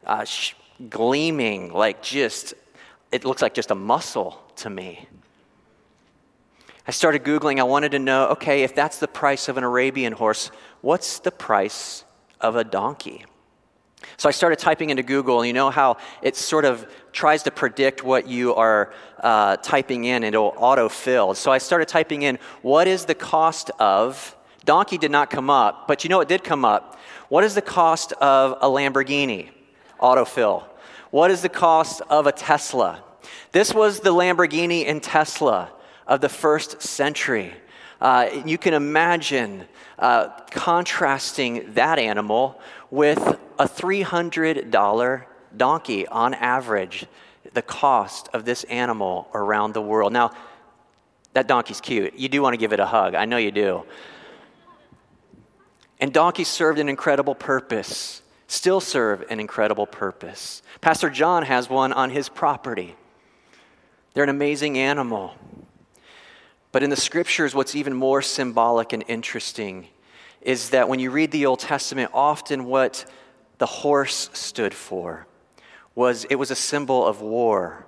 uh, 0.04 0.24
sh- 0.24 0.54
gleaming, 0.90 1.72
like 1.72 2.02
just, 2.02 2.52
it 3.12 3.24
looks 3.24 3.40
like 3.40 3.54
just 3.54 3.70
a 3.70 3.74
muscle 3.74 4.42
to 4.56 4.68
me. 4.68 5.08
I 6.86 6.90
started 6.90 7.24
Googling. 7.24 7.58
I 7.58 7.62
wanted 7.62 7.92
to 7.92 7.98
know 7.98 8.28
okay, 8.28 8.62
if 8.62 8.74
that's 8.74 8.98
the 8.98 9.08
price 9.08 9.48
of 9.48 9.56
an 9.56 9.64
Arabian 9.64 10.12
horse, 10.12 10.50
what's 10.82 11.18
the 11.18 11.30
price 11.30 12.04
of 12.40 12.56
a 12.56 12.64
donkey? 12.64 13.24
So 14.18 14.28
I 14.28 14.32
started 14.32 14.58
typing 14.58 14.90
into 14.90 15.02
Google, 15.02 15.40
and 15.40 15.46
you 15.46 15.54
know 15.54 15.70
how 15.70 15.96
it 16.20 16.36
sort 16.36 16.66
of 16.66 16.86
tries 17.12 17.42
to 17.44 17.50
predict 17.50 18.04
what 18.04 18.28
you 18.28 18.54
are 18.54 18.92
uh, 19.20 19.56
typing 19.56 20.04
in, 20.04 20.24
and 20.24 20.34
it'll 20.34 20.52
autofill. 20.52 21.34
So 21.34 21.50
I 21.50 21.58
started 21.58 21.88
typing 21.88 22.22
in, 22.22 22.38
what 22.60 22.86
is 22.86 23.06
the 23.06 23.14
cost 23.14 23.70
of, 23.78 24.36
donkey 24.66 24.98
did 24.98 25.10
not 25.10 25.30
come 25.30 25.48
up, 25.48 25.88
but 25.88 26.04
you 26.04 26.10
know 26.10 26.20
it 26.20 26.28
did 26.28 26.44
come 26.44 26.64
up. 26.66 26.98
What 27.28 27.44
is 27.44 27.54
the 27.54 27.62
cost 27.62 28.12
of 28.14 28.58
a 28.60 28.66
Lamborghini 28.66 29.48
autofill? 30.00 30.64
What 31.10 31.30
is 31.30 31.40
the 31.40 31.48
cost 31.48 32.02
of 32.10 32.26
a 32.26 32.32
Tesla? 32.32 33.02
This 33.52 33.72
was 33.72 34.00
the 34.00 34.12
Lamborghini 34.12 34.86
and 34.86 35.02
Tesla 35.02 35.70
of 36.06 36.20
the 36.20 36.28
first 36.28 36.82
century. 36.82 37.52
Uh, 38.00 38.28
you 38.44 38.58
can 38.58 38.74
imagine 38.74 39.64
uh, 39.98 40.28
contrasting 40.50 41.72
that 41.74 41.98
animal 41.98 42.60
with 42.90 43.18
a 43.58 43.66
$300 43.66 45.24
donkey 45.56 46.06
on 46.08 46.34
average, 46.34 47.06
the 47.52 47.62
cost 47.62 48.28
of 48.32 48.44
this 48.44 48.64
animal 48.64 49.28
around 49.32 49.74
the 49.74 49.82
world. 49.82 50.12
Now, 50.12 50.32
that 51.32 51.48
donkey's 51.48 51.80
cute. 51.80 52.14
You 52.14 52.28
do 52.28 52.42
want 52.42 52.54
to 52.54 52.58
give 52.58 52.72
it 52.72 52.80
a 52.80 52.86
hug. 52.86 53.14
I 53.14 53.24
know 53.24 53.36
you 53.36 53.50
do. 53.50 53.84
And 56.00 56.12
donkeys 56.12 56.48
served 56.48 56.78
an 56.78 56.88
incredible 56.88 57.34
purpose, 57.34 58.22
still 58.46 58.80
serve 58.80 59.24
an 59.30 59.40
incredible 59.40 59.86
purpose. 59.86 60.62
Pastor 60.80 61.10
John 61.10 61.44
has 61.44 61.70
one 61.70 61.92
on 61.92 62.10
his 62.10 62.28
property. 62.28 62.94
They're 64.12 64.24
an 64.24 64.30
amazing 64.30 64.78
animal. 64.78 65.34
But 66.74 66.82
in 66.82 66.90
the 66.90 66.96
scriptures, 66.96 67.54
what's 67.54 67.76
even 67.76 67.94
more 67.94 68.20
symbolic 68.20 68.92
and 68.92 69.04
interesting 69.06 69.86
is 70.40 70.70
that 70.70 70.88
when 70.88 70.98
you 70.98 71.12
read 71.12 71.30
the 71.30 71.46
Old 71.46 71.60
Testament, 71.60 72.10
often 72.12 72.64
what 72.64 73.08
the 73.58 73.66
horse 73.66 74.28
stood 74.32 74.74
for 74.74 75.28
was 75.94 76.24
it 76.24 76.34
was 76.34 76.50
a 76.50 76.56
symbol 76.56 77.06
of 77.06 77.20
war, 77.20 77.86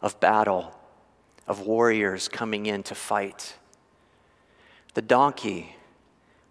of 0.00 0.18
battle, 0.20 0.74
of 1.46 1.66
warriors 1.66 2.28
coming 2.28 2.64
in 2.64 2.82
to 2.84 2.94
fight. 2.94 3.56
The 4.94 5.02
donkey 5.02 5.76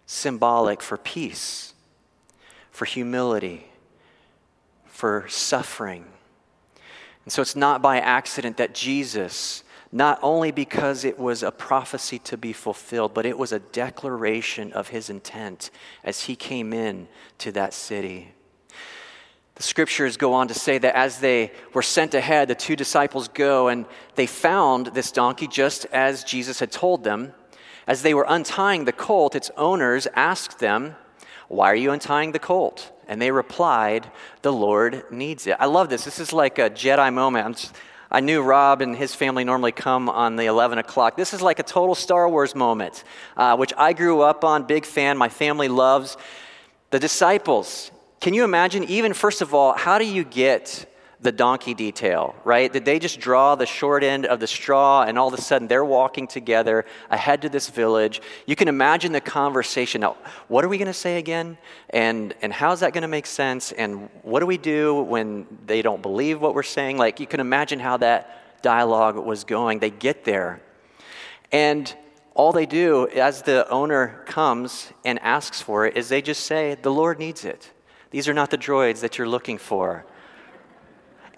symbolic 0.06 0.80
for 0.80 0.96
peace, 0.96 1.74
for 2.70 2.84
humility, 2.84 3.66
for 4.84 5.24
suffering. 5.26 6.04
And 7.24 7.32
so 7.32 7.42
it's 7.42 7.56
not 7.56 7.82
by 7.82 7.98
accident 7.98 8.58
that 8.58 8.76
Jesus, 8.76 9.64
not 9.90 10.18
only 10.22 10.50
because 10.50 11.04
it 11.04 11.18
was 11.18 11.42
a 11.42 11.50
prophecy 11.50 12.18
to 12.18 12.36
be 12.36 12.52
fulfilled, 12.52 13.14
but 13.14 13.24
it 13.24 13.38
was 13.38 13.52
a 13.52 13.58
declaration 13.58 14.72
of 14.72 14.88
his 14.88 15.08
intent 15.08 15.70
as 16.04 16.24
he 16.24 16.36
came 16.36 16.72
in 16.72 17.08
to 17.38 17.52
that 17.52 17.72
city. 17.72 18.34
The 19.54 19.62
scriptures 19.64 20.16
go 20.16 20.34
on 20.34 20.46
to 20.48 20.54
say 20.54 20.78
that 20.78 20.94
as 20.94 21.18
they 21.18 21.50
were 21.72 21.82
sent 21.82 22.14
ahead, 22.14 22.46
the 22.46 22.54
two 22.54 22.76
disciples 22.76 23.26
go 23.26 23.66
and 23.66 23.86
they 24.14 24.26
found 24.26 24.86
this 24.88 25.10
donkey 25.10 25.48
just 25.48 25.84
as 25.86 26.22
Jesus 26.22 26.60
had 26.60 26.70
told 26.70 27.02
them. 27.02 27.32
As 27.84 28.02
they 28.02 28.14
were 28.14 28.26
untying 28.28 28.84
the 28.84 28.92
colt, 28.92 29.34
its 29.34 29.50
owners 29.56 30.06
asked 30.14 30.60
them, 30.60 30.94
Why 31.48 31.72
are 31.72 31.74
you 31.74 31.90
untying 31.90 32.30
the 32.30 32.38
colt? 32.38 32.92
And 33.08 33.20
they 33.20 33.32
replied, 33.32 34.08
The 34.42 34.52
Lord 34.52 35.02
needs 35.10 35.46
it. 35.48 35.56
I 35.58 35.64
love 35.64 35.88
this. 35.88 36.04
This 36.04 36.20
is 36.20 36.32
like 36.32 36.58
a 36.60 36.70
Jedi 36.70 37.12
moment. 37.12 37.72
I 38.10 38.20
knew 38.20 38.40
Rob 38.42 38.80
and 38.80 38.96
his 38.96 39.14
family 39.14 39.44
normally 39.44 39.72
come 39.72 40.08
on 40.08 40.36
the 40.36 40.46
11 40.46 40.78
o'clock. 40.78 41.16
This 41.16 41.34
is 41.34 41.42
like 41.42 41.58
a 41.58 41.62
total 41.62 41.94
Star 41.94 42.28
Wars 42.28 42.54
moment, 42.54 43.04
uh, 43.36 43.56
which 43.56 43.72
I 43.76 43.92
grew 43.92 44.22
up 44.22 44.44
on, 44.44 44.64
big 44.64 44.86
fan. 44.86 45.18
My 45.18 45.28
family 45.28 45.68
loves. 45.68 46.16
The 46.90 46.98
disciples, 46.98 47.90
can 48.20 48.32
you 48.32 48.44
imagine, 48.44 48.84
even 48.84 49.12
first 49.12 49.42
of 49.42 49.52
all, 49.52 49.74
how 49.74 49.98
do 49.98 50.06
you 50.06 50.24
get 50.24 50.86
the 51.20 51.32
donkey 51.32 51.74
detail, 51.74 52.34
right? 52.44 52.72
Did 52.72 52.84
they 52.84 53.00
just 53.00 53.18
draw 53.18 53.56
the 53.56 53.66
short 53.66 54.04
end 54.04 54.24
of 54.26 54.38
the 54.38 54.46
straw 54.46 55.02
and 55.02 55.18
all 55.18 55.26
of 55.26 55.34
a 55.34 55.42
sudden 55.42 55.66
they're 55.66 55.84
walking 55.84 56.28
together 56.28 56.84
ahead 57.10 57.42
to 57.42 57.48
this 57.48 57.68
village? 57.68 58.22
You 58.46 58.54
can 58.54 58.68
imagine 58.68 59.10
the 59.10 59.20
conversation. 59.20 60.02
Now, 60.02 60.16
what 60.46 60.64
are 60.64 60.68
we 60.68 60.78
going 60.78 60.86
to 60.86 60.92
say 60.92 61.18
again? 61.18 61.58
And, 61.90 62.34
and 62.40 62.52
how's 62.52 62.80
that 62.80 62.92
going 62.92 63.02
to 63.02 63.08
make 63.08 63.26
sense? 63.26 63.72
And 63.72 64.08
what 64.22 64.40
do 64.40 64.46
we 64.46 64.58
do 64.58 65.02
when 65.02 65.46
they 65.66 65.82
don't 65.82 66.02
believe 66.02 66.40
what 66.40 66.54
we're 66.54 66.62
saying? 66.62 66.98
Like, 66.98 67.18
you 67.18 67.26
can 67.26 67.40
imagine 67.40 67.80
how 67.80 67.96
that 67.96 68.62
dialogue 68.62 69.16
was 69.16 69.42
going. 69.42 69.80
They 69.80 69.90
get 69.90 70.24
there. 70.24 70.60
And 71.50 71.92
all 72.34 72.52
they 72.52 72.66
do 72.66 73.08
as 73.08 73.42
the 73.42 73.68
owner 73.68 74.22
comes 74.26 74.92
and 75.04 75.18
asks 75.18 75.60
for 75.60 75.86
it 75.86 75.96
is 75.96 76.08
they 76.08 76.22
just 76.22 76.44
say, 76.44 76.76
The 76.80 76.92
Lord 76.92 77.18
needs 77.18 77.44
it. 77.44 77.72
These 78.10 78.28
are 78.28 78.34
not 78.34 78.50
the 78.50 78.58
droids 78.58 79.00
that 79.00 79.18
you're 79.18 79.28
looking 79.28 79.58
for. 79.58 80.06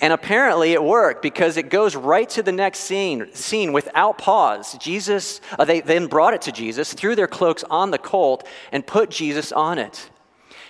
And 0.01 0.13
apparently 0.15 0.73
it 0.73 0.83
worked 0.83 1.21
because 1.21 1.57
it 1.57 1.69
goes 1.69 1.95
right 1.95 2.29
to 2.31 2.43
the 2.43 2.53
next 2.53 2.81
scene, 2.81 3.33
scene 3.35 3.73
without 3.73 4.17
pause. 4.17 4.79
Jesus, 4.79 5.43
uh, 5.59 5.65
they 5.65 5.81
then 5.81 6.07
brought 6.07 6.33
it 6.33 6.43
to 6.43 6.53
Jesus, 6.53 6.95
threw 6.95 7.15
their 7.15 7.27
cloaks 7.27 7.65
on 7.65 7.91
the 7.91 7.99
colt, 7.99 8.47
and 8.73 8.87
put 8.87 9.11
Jesus 9.11 9.53
on 9.53 9.79
it. 9.79 10.11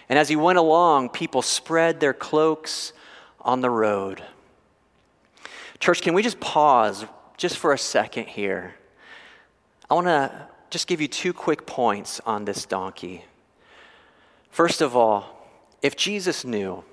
And 0.09 0.19
as 0.19 0.29
he 0.29 0.35
went 0.35 0.59
along, 0.59 1.11
people 1.11 1.43
spread 1.43 2.01
their 2.01 2.13
cloaks 2.13 2.93
on 3.41 3.61
the 3.61 3.71
road. 3.71 4.23
Church, 5.79 6.03
can 6.03 6.13
we 6.13 6.23
just 6.23 6.41
pause 6.41 7.07
just 7.37 7.57
for 7.57 7.73
a 7.73 7.79
second 7.79 8.27
here? 8.27 8.75
I 9.89 9.95
want 9.95 10.09
to 10.09 10.49
just 10.71 10.89
give 10.89 11.01
you 11.01 11.09
two 11.09 11.33
quick 11.33 11.67
points 11.67 12.21
on 12.27 12.45
this 12.45 12.67
donkey. 12.67 13.25
First 14.51 14.81
of 14.81 14.97
all, 14.97 15.49
if 15.83 15.97
Jesus 15.97 16.45
knew, 16.45 16.85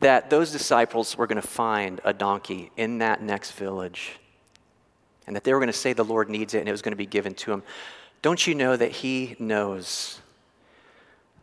that 0.00 0.30
those 0.30 0.50
disciples 0.52 1.16
were 1.16 1.26
going 1.26 1.40
to 1.40 1.46
find 1.46 2.00
a 2.04 2.12
donkey 2.12 2.70
in 2.76 2.98
that 2.98 3.22
next 3.22 3.52
village 3.52 4.18
and 5.26 5.34
that 5.34 5.44
they 5.44 5.52
were 5.52 5.60
going 5.60 5.66
to 5.66 5.72
say 5.72 5.92
the 5.92 6.04
Lord 6.04 6.28
needs 6.28 6.54
it 6.54 6.60
and 6.60 6.68
it 6.68 6.72
was 6.72 6.82
going 6.82 6.92
to 6.92 6.96
be 6.96 7.06
given 7.06 7.34
to 7.34 7.52
him. 7.52 7.62
Don't 8.22 8.46
you 8.46 8.54
know 8.54 8.76
that 8.76 8.90
He 8.90 9.36
knows 9.38 10.20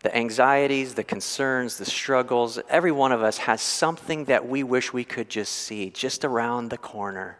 the 0.03 0.15
anxieties, 0.15 0.95
the 0.95 1.03
concerns, 1.03 1.77
the 1.77 1.85
struggles? 1.85 2.59
Every 2.69 2.91
one 2.91 3.11
of 3.11 3.21
us 3.21 3.37
has 3.39 3.61
something 3.61 4.25
that 4.25 4.47
we 4.47 4.63
wish 4.63 4.91
we 4.91 5.03
could 5.03 5.29
just 5.29 5.51
see 5.51 5.91
just 5.91 6.25
around 6.25 6.69
the 6.69 6.77
corner. 6.77 7.37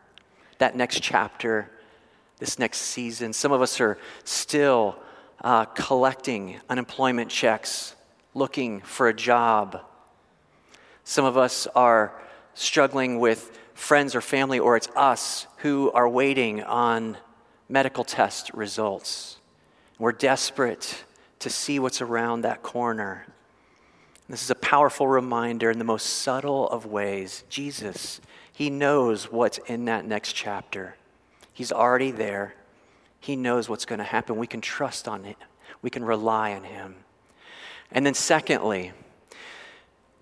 That 0.60 0.76
next 0.76 1.02
chapter, 1.02 1.72
this 2.38 2.60
next 2.60 2.80
season. 2.80 3.34
Some 3.34 3.52
of 3.52 3.62
us 3.62 3.80
are 3.80 3.98
still 4.24 4.96
uh, 5.44 5.66
collecting 5.66 6.60
unemployment 6.70 7.32
checks, 7.32 7.96
looking 8.36 8.82
for 8.82 9.08
a 9.08 9.14
job 9.14 9.82
some 11.04 11.26
of 11.26 11.38
us 11.38 11.68
are 11.76 12.14
struggling 12.54 13.20
with 13.20 13.58
friends 13.74 14.16
or 14.16 14.22
family, 14.22 14.60
or 14.60 14.78
it's 14.78 14.90
us 14.96 15.48
who 15.58 15.92
are 15.92 16.08
waiting 16.08 16.62
on 16.64 17.18
medical 17.68 18.04
test 18.04 18.52
results. 18.54 19.38
We're 19.98 20.12
desperate 20.12 21.04
to 21.40 21.50
see 21.50 21.80
what's 21.80 22.02
around 22.02 22.42
that 22.42 22.62
corner. 22.62 23.26
This 24.30 24.44
is 24.44 24.50
a 24.50 24.56
powerful 24.56 25.08
reminder 25.08 25.70
in 25.72 25.78
the 25.78 25.84
most 25.84 26.06
subtle 26.06 26.70
of 26.70 26.86
ways. 26.86 27.44
Jesus, 27.50 28.22
He 28.54 28.70
knows 28.70 29.32
what's 29.32 29.58
in 29.60 29.86
that 29.86 30.06
next 30.06 30.34
chapter. 30.34 30.96
He's 31.54 31.72
already 31.72 32.12
there. 32.12 32.56
He 33.20 33.36
knows 33.36 33.68
what's 33.68 33.86
going 33.86 34.00
to 34.00 34.06
happen. 34.06 34.38
We 34.38 34.48
can 34.48 34.62
trust 34.62 35.08
on 35.08 35.26
it, 35.26 35.38
we 35.82 35.90
can 35.90 36.04
rely 36.06 36.54
on 36.54 36.64
Him. 36.64 36.96
And 37.92 38.06
then, 38.06 38.14
secondly, 38.14 38.94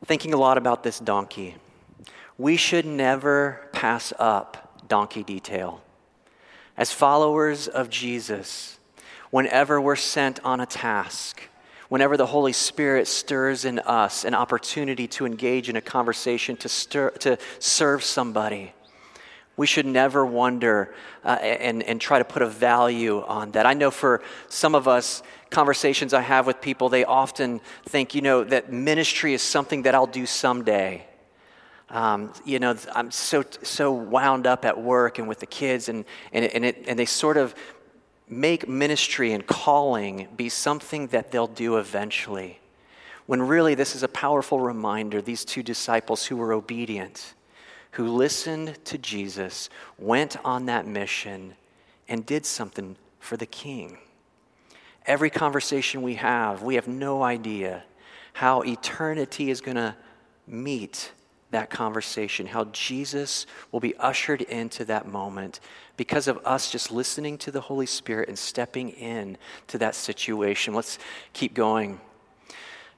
thinking 0.06 0.34
a 0.34 0.38
lot 0.38 0.58
about 0.58 0.84
this 0.84 1.00
donkey. 1.00 1.56
We 2.38 2.58
should 2.58 2.86
never 2.86 3.68
pass 3.74 4.14
up 4.18 4.88
donkey 4.88 5.24
detail. 5.24 5.82
As 6.78 6.92
followers 6.92 7.68
of 7.68 7.90
Jesus, 7.90 8.80
whenever 9.32 9.82
we're 9.82 9.98
sent 9.98 10.40
on 10.46 10.60
a 10.62 10.66
task, 10.66 11.42
whenever 11.90 12.16
the 12.16 12.28
Holy 12.28 12.54
Spirit 12.54 13.08
stirs 13.08 13.66
in 13.66 13.80
us 13.80 14.24
an 14.24 14.34
opportunity 14.34 15.08
to 15.08 15.26
engage 15.26 15.70
in 15.70 15.76
a 15.76 15.82
conversation, 15.82 16.56
to, 16.58 16.70
stir, 16.70 17.10
to 17.12 17.38
serve 17.60 18.04
somebody, 18.04 18.74
we 19.58 19.68
should 19.68 19.86
never 19.86 20.26
wonder 20.26 20.94
uh, 21.26 21.32
and, 21.42 21.84
and 21.84 22.00
try 22.00 22.18
to 22.18 22.24
put 22.24 22.42
a 22.42 22.48
value 22.48 23.22
on 23.22 23.52
that. 23.52 23.66
I 23.66 23.74
know 23.74 23.92
for 23.92 24.22
some 24.48 24.74
of 24.74 24.88
us, 24.88 25.22
conversations 25.50 26.14
I 26.14 26.22
have 26.22 26.46
with 26.46 26.62
people, 26.62 26.90
they 26.90 27.06
often 27.06 27.62
think, 27.86 28.14
you 28.16 28.22
know, 28.22 28.44
that 28.44 28.72
ministry 28.72 29.34
is 29.34 29.42
something 29.42 29.84
that 29.84 29.96
I'll 29.96 30.08
do 30.08 30.26
someday. 30.26 31.06
Um, 31.90 32.32
you 32.46 32.60
know, 32.60 32.76
I'm 32.94 33.10
so, 33.10 33.44
so 33.64 33.92
wound 33.92 34.46
up 34.46 34.64
at 34.64 34.80
work 34.80 35.18
and 35.18 35.28
with 35.28 35.40
the 35.40 35.48
kids, 35.48 35.90
and, 35.90 36.06
and, 36.32 36.46
and, 36.46 36.64
it, 36.66 36.86
and 36.88 37.00
they 37.00 37.06
sort 37.06 37.38
of 37.38 37.56
make 38.28 38.70
ministry 38.70 39.34
and 39.34 39.46
calling 39.48 40.28
be 40.38 40.50
something 40.50 41.08
that 41.08 41.32
they'll 41.32 41.48
do 41.48 41.78
eventually. 41.78 42.60
When 43.26 43.42
really, 43.42 43.76
this 43.76 43.96
is 43.96 44.04
a 44.04 44.08
powerful 44.08 44.60
reminder 44.60 45.22
these 45.22 45.46
two 45.46 45.64
disciples 45.64 46.26
who 46.26 46.38
were 46.38 46.54
obedient, 46.54 47.34
who 47.92 48.08
listened 48.08 48.84
to 48.86 48.98
Jesus, 48.98 49.70
went 49.98 50.38
on 50.46 50.66
that 50.68 50.86
mission, 50.86 51.56
and 52.08 52.26
did 52.26 52.46
something 52.46 52.96
for 53.20 53.38
the 53.38 53.46
king. 53.46 53.98
Every 55.10 55.32
conversation 55.32 56.04
we 56.04 56.14
have, 56.16 56.62
we 56.62 56.76
have 56.76 56.88
no 56.88 57.24
idea 57.24 57.84
how 58.34 58.62
eternity 58.62 59.50
is 59.50 59.60
going 59.60 59.76
to 59.76 59.96
meet 60.46 61.12
that 61.50 61.72
conversation, 61.72 62.46
how 62.46 62.66
Jesus 62.66 63.48
will 63.72 63.80
be 63.80 63.96
ushered 63.96 64.42
into 64.42 64.86
that 64.86 65.08
moment 65.08 65.62
because 65.98 66.28
of 66.28 66.38
us 66.46 66.72
just 66.72 66.92
listening 66.92 67.40
to 67.40 67.50
the 67.50 67.60
Holy 67.60 67.88
Spirit 67.88 68.30
and 68.30 68.38
stepping 68.38 68.90
in 68.92 69.36
to 69.66 69.80
that 69.80 69.96
situation. 69.96 70.76
Let's 70.76 71.00
keep 71.34 71.56
going. 71.56 72.00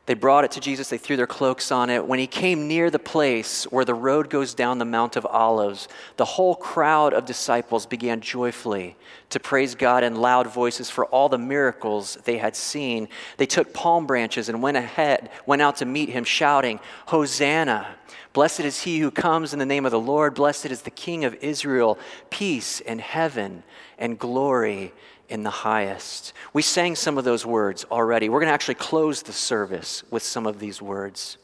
They 0.08 0.16
brought 0.16 0.44
it 0.44 0.52
to 0.52 0.60
Jesus, 0.60 0.90
they 0.90 0.98
threw 0.98 1.16
their 1.16 1.28
cloaks 1.28 1.72
on 1.72 1.92
it. 1.92 2.06
When 2.06 2.18
he 2.18 2.26
came 2.26 2.68
near 2.68 2.90
the 2.90 2.98
place 2.98 3.66
where 3.66 3.86
the 3.86 3.94
road 3.94 4.32
goes 4.32 4.56
down 4.56 4.80
the 4.80 4.86
Mount 4.86 5.16
of 5.16 5.28
Olives, 5.28 5.88
the 6.18 6.26
whole 6.26 6.56
crowd 6.56 7.14
of 7.14 7.26
disciples 7.26 7.86
began 7.86 8.20
joyfully 8.20 8.96
to 9.30 9.40
praise 9.40 9.76
God 9.76 10.04
in 10.04 10.16
loud 10.16 10.48
voices 10.48 10.90
for 10.90 11.06
all 11.06 11.30
the 11.30 11.38
miracles 11.38 12.18
they 12.26 12.40
had 12.40 12.56
seen. 12.56 13.10
They 13.38 13.46
took 13.46 13.74
palm 13.74 14.08
branches 14.08 14.50
and 14.50 14.64
went 14.64 14.78
ahead, 14.78 15.30
went 15.46 15.62
out 15.62 15.78
to 15.78 15.86
meet 15.86 16.10
him, 16.10 16.24
shouting, 16.24 16.80
Hosanna! 17.06 17.96
Blessed 18.34 18.62
is 18.62 18.84
he 18.84 19.00
who 19.00 19.12
comes 19.12 19.54
in 19.54 19.60
the 19.60 19.66
name 19.66 19.86
of 19.86 19.92
the 19.92 20.00
Lord. 20.00 20.36
Blessed 20.36 20.68
is 20.68 20.82
the 20.82 20.90
King 20.90 21.26
of 21.26 21.36
Israel. 21.36 22.00
Peace 22.30 22.80
in 22.80 23.00
heaven 23.00 23.64
and 23.98 24.18
glory 24.18 24.94
in 25.32 25.44
the 25.44 25.50
highest. 25.50 26.34
We 26.52 26.62
sang 26.62 26.96
some 26.96 27.18
of 27.18 27.24
those 27.24 27.46
words 27.46 27.86
already. 27.90 28.28
We're 28.28 28.42
going 28.42 28.50
to 28.50 28.54
actually 28.54 28.76
close 28.76 29.24
the 29.24 29.32
service 29.32 30.04
with 30.12 30.24
some 30.24 30.46
of 30.46 30.60
these 30.60 30.82
words. 30.82 31.38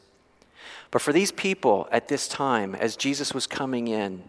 But 0.90 1.02
for 1.02 1.12
these 1.12 1.32
people 1.32 1.88
at 1.90 2.08
this 2.08 2.28
time, 2.28 2.74
as 2.74 2.96
Jesus 2.96 3.32
was 3.32 3.46
coming 3.46 3.88
in 3.88 4.22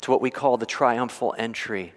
to 0.00 0.10
what 0.10 0.22
we 0.22 0.30
call 0.30 0.56
the 0.56 0.66
triumphal 0.66 1.34
entry, 1.36 1.92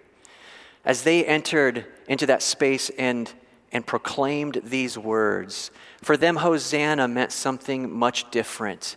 as 0.84 1.02
they 1.02 1.24
entered 1.24 1.86
into 2.06 2.26
that 2.26 2.42
space 2.42 2.90
and, 2.98 3.32
and 3.72 3.86
proclaimed 3.86 4.60
these 4.62 4.98
words, 4.98 5.70
for 6.02 6.18
them, 6.18 6.36
Hosanna 6.36 7.08
meant 7.08 7.32
something 7.32 7.90
much 7.90 8.30
different. 8.30 8.96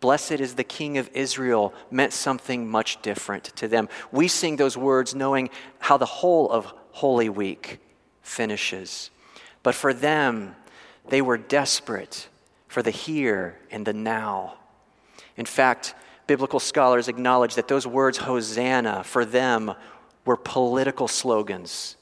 Blessed 0.00 0.32
is 0.32 0.54
the 0.54 0.64
King 0.64 0.98
of 0.98 1.08
Israel 1.14 1.72
meant 1.90 2.12
something 2.12 2.68
much 2.68 3.00
different 3.00 3.44
to 3.56 3.66
them. 3.66 3.88
We 4.12 4.28
sing 4.28 4.56
those 4.56 4.76
words 4.76 5.14
knowing 5.14 5.48
how 5.78 5.96
the 5.96 6.04
whole 6.04 6.50
of 6.50 6.74
Holy 6.94 7.28
Week 7.28 7.80
finishes. 8.22 9.10
But 9.64 9.74
for 9.74 9.92
them, 9.92 10.54
they 11.08 11.20
were 11.20 11.36
desperate 11.36 12.28
for 12.68 12.82
the 12.82 12.92
here 12.92 13.58
and 13.72 13.84
the 13.84 13.92
now. 13.92 14.54
In 15.36 15.44
fact, 15.44 15.96
biblical 16.28 16.60
scholars 16.60 17.08
acknowledge 17.08 17.56
that 17.56 17.66
those 17.66 17.84
words, 17.84 18.18
Hosanna, 18.18 19.02
for 19.02 19.24
them 19.24 19.74
were 20.24 20.36
political 20.36 21.08
slogans. 21.08 21.96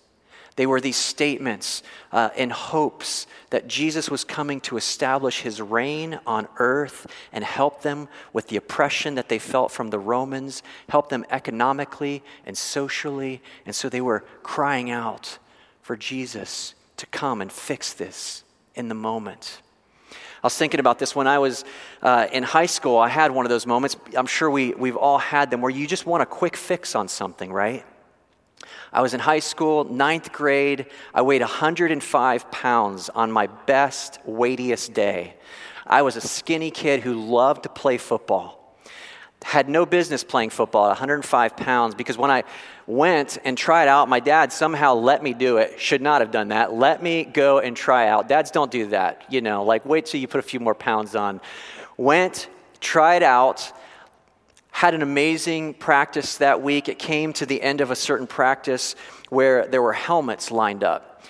They 0.56 0.66
were 0.66 0.80
these 0.80 0.96
statements 0.96 1.82
uh, 2.12 2.28
and 2.36 2.52
hopes 2.52 3.26
that 3.50 3.68
Jesus 3.68 4.10
was 4.10 4.22
coming 4.22 4.60
to 4.62 4.76
establish 4.76 5.40
his 5.40 5.62
reign 5.62 6.20
on 6.26 6.46
earth 6.58 7.06
and 7.32 7.42
help 7.42 7.82
them 7.82 8.08
with 8.32 8.48
the 8.48 8.56
oppression 8.56 9.14
that 9.14 9.28
they 9.28 9.38
felt 9.38 9.72
from 9.72 9.90
the 9.90 9.98
Romans, 9.98 10.62
help 10.88 11.08
them 11.08 11.24
economically 11.30 12.22
and 12.44 12.56
socially. 12.56 13.40
And 13.64 13.74
so 13.74 13.88
they 13.88 14.02
were 14.02 14.24
crying 14.42 14.90
out 14.90 15.38
for 15.80 15.96
Jesus 15.96 16.74
to 16.98 17.06
come 17.06 17.40
and 17.40 17.50
fix 17.50 17.94
this 17.94 18.44
in 18.74 18.88
the 18.88 18.94
moment. 18.94 19.62
I 20.10 20.46
was 20.46 20.56
thinking 20.56 20.80
about 20.80 20.98
this 20.98 21.14
when 21.14 21.28
I 21.28 21.38
was 21.38 21.64
uh, 22.02 22.26
in 22.32 22.42
high 22.42 22.66
school. 22.66 22.98
I 22.98 23.08
had 23.08 23.30
one 23.30 23.46
of 23.46 23.50
those 23.50 23.66
moments. 23.66 23.96
I'm 24.16 24.26
sure 24.26 24.50
we, 24.50 24.74
we've 24.74 24.96
all 24.96 25.18
had 25.18 25.50
them 25.50 25.60
where 25.60 25.70
you 25.70 25.86
just 25.86 26.04
want 26.04 26.22
a 26.22 26.26
quick 26.26 26.56
fix 26.56 26.94
on 26.94 27.06
something, 27.08 27.52
right? 27.52 27.86
I 28.92 29.00
was 29.00 29.14
in 29.14 29.20
high 29.20 29.38
school, 29.38 29.84
ninth 29.84 30.32
grade. 30.32 30.86
I 31.14 31.22
weighed 31.22 31.40
105 31.40 32.50
pounds 32.50 33.08
on 33.08 33.32
my 33.32 33.46
best, 33.46 34.18
weightiest 34.26 34.92
day. 34.92 35.34
I 35.86 36.02
was 36.02 36.16
a 36.16 36.20
skinny 36.20 36.70
kid 36.70 37.00
who 37.00 37.14
loved 37.14 37.62
to 37.62 37.68
play 37.68 37.96
football. 37.96 38.58
Had 39.42 39.68
no 39.68 39.86
business 39.86 40.22
playing 40.22 40.50
football 40.50 40.84
at 40.84 40.90
105 40.90 41.56
pounds 41.56 41.94
because 41.94 42.16
when 42.16 42.30
I 42.30 42.44
went 42.86 43.38
and 43.44 43.56
tried 43.56 43.88
out, 43.88 44.08
my 44.08 44.20
dad 44.20 44.52
somehow 44.52 44.94
let 44.94 45.22
me 45.22 45.32
do 45.32 45.56
it. 45.56 45.80
Should 45.80 46.02
not 46.02 46.20
have 46.20 46.30
done 46.30 46.48
that. 46.48 46.72
Let 46.72 47.02
me 47.02 47.24
go 47.24 47.58
and 47.58 47.76
try 47.76 48.08
out. 48.08 48.28
Dads 48.28 48.50
don't 48.50 48.70
do 48.70 48.88
that, 48.88 49.24
you 49.30 49.40
know, 49.40 49.64
like 49.64 49.84
wait 49.86 50.06
till 50.06 50.20
you 50.20 50.28
put 50.28 50.38
a 50.38 50.44
few 50.44 50.60
more 50.60 50.74
pounds 50.74 51.16
on. 51.16 51.40
Went, 51.96 52.48
tried 52.80 53.22
out 53.22 53.72
had 54.72 54.94
an 54.94 55.02
amazing 55.02 55.74
practice 55.74 56.38
that 56.38 56.60
week. 56.60 56.88
It 56.88 56.98
came 56.98 57.32
to 57.34 57.46
the 57.46 57.62
end 57.62 57.80
of 57.80 57.90
a 57.90 57.96
certain 57.96 58.26
practice 58.26 58.96
where 59.28 59.66
there 59.68 59.80
were 59.80 59.92
helmets 59.92 60.50
lined 60.50 60.82
up. 60.82 61.22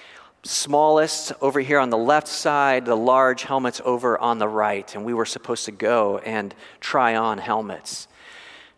Smallest 0.45 1.33
over 1.41 1.61
here 1.61 1.79
on 1.79 1.91
the 1.91 1.99
left 1.99 2.29
side, 2.29 2.87
the 2.87 2.97
large 2.97 3.43
helmets 3.43 3.81
over 3.85 4.19
on 4.19 4.39
the 4.39 4.49
right. 4.49 4.95
And 4.95 5.05
we 5.05 5.13
were 5.13 5.27
supposed 5.27 5.67
to 5.67 5.73
go 5.73 6.19
and 6.19 6.55
try 6.81 7.17
on 7.17 7.39
helmets. 7.39 8.09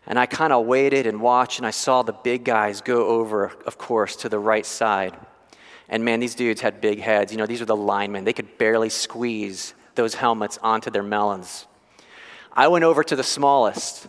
And 0.07 0.19
I 0.19 0.25
kind 0.25 0.51
of 0.51 0.65
waited 0.65 1.07
and 1.07 1.21
watched, 1.21 1.57
and 1.57 1.65
I 1.65 1.71
saw 1.71 2.03
the 2.03 2.13
big 2.13 2.43
guys 2.43 2.81
go 2.81 3.07
over, 3.07 3.51
of 3.65 3.77
course, 3.77 4.15
to 4.17 4.29
the 4.29 4.37
right 4.37 4.65
side. 4.65 5.15
And 5.89 6.03
man, 6.03 6.19
these 6.19 6.35
dudes 6.35 6.61
had 6.61 6.81
big 6.81 6.99
heads. 6.99 7.31
You 7.31 7.37
know, 7.37 7.45
these 7.45 7.61
are 7.61 7.65
the 7.65 7.75
linemen. 7.75 8.23
They 8.23 8.33
could 8.33 8.57
barely 8.57 8.89
squeeze 8.89 9.73
those 9.95 10.15
helmets 10.15 10.59
onto 10.61 10.89
their 10.91 11.03
melons. 11.03 11.65
I 12.51 12.67
went 12.67 12.83
over 12.83 13.03
to 13.03 13.15
the 13.15 13.23
smallest 13.23 14.07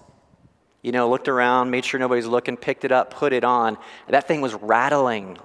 you 0.86 0.92
know, 0.92 1.10
looked 1.10 1.26
around, 1.26 1.72
made 1.72 1.84
sure 1.84 1.98
nobody's 1.98 2.26
looking, 2.26 2.56
picked 2.56 2.84
it 2.84 2.92
up, 2.92 3.10
put 3.10 3.32
it 3.32 3.42
on. 3.42 3.76
That 4.06 4.28
thing 4.28 4.40
was 4.40 4.54
rattling. 4.54 5.36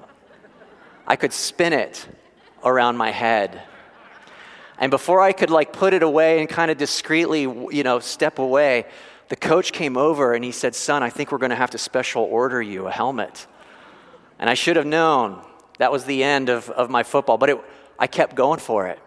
I 1.08 1.16
could 1.16 1.34
spin 1.34 1.74
it 1.74 2.08
around 2.64 2.96
my 2.96 3.10
head. 3.10 3.60
And 4.78 4.92
before 4.92 5.20
I 5.20 5.34
could 5.34 5.50
like 5.50 5.74
put 5.74 5.96
it 5.96 6.04
away 6.04 6.42
and 6.42 6.48
kind 6.48 6.70
of 6.70 6.78
discreetly, 6.78 7.42
you 7.42 7.82
know, 7.82 7.98
step 7.98 8.38
away, 8.38 8.86
the 9.30 9.36
coach 9.36 9.72
came 9.72 9.98
over 9.98 10.36
and 10.36 10.46
he 10.46 10.52
said, 10.52 10.76
Son, 10.76 11.02
I 11.02 11.10
think 11.10 11.32
we're 11.32 11.40
going 11.40 11.50
to 11.50 11.56
have 11.56 11.72
to 11.72 11.80
special 11.80 12.22
order 12.22 12.62
you 12.62 12.86
a 12.86 12.92
helmet. 12.92 13.48
And 14.38 14.48
I 14.48 14.54
should 14.54 14.76
have 14.76 14.86
known 14.86 15.42
that 15.80 15.92
was 15.92 16.06
the 16.06 16.24
end 16.24 16.50
of, 16.50 16.70
of 16.70 16.92
my 16.92 17.02
football, 17.02 17.40
but 17.40 17.50
it, 17.50 17.58
I 17.98 18.06
kept 18.06 18.36
going 18.36 18.60
for 18.60 18.86
it. 18.86 19.00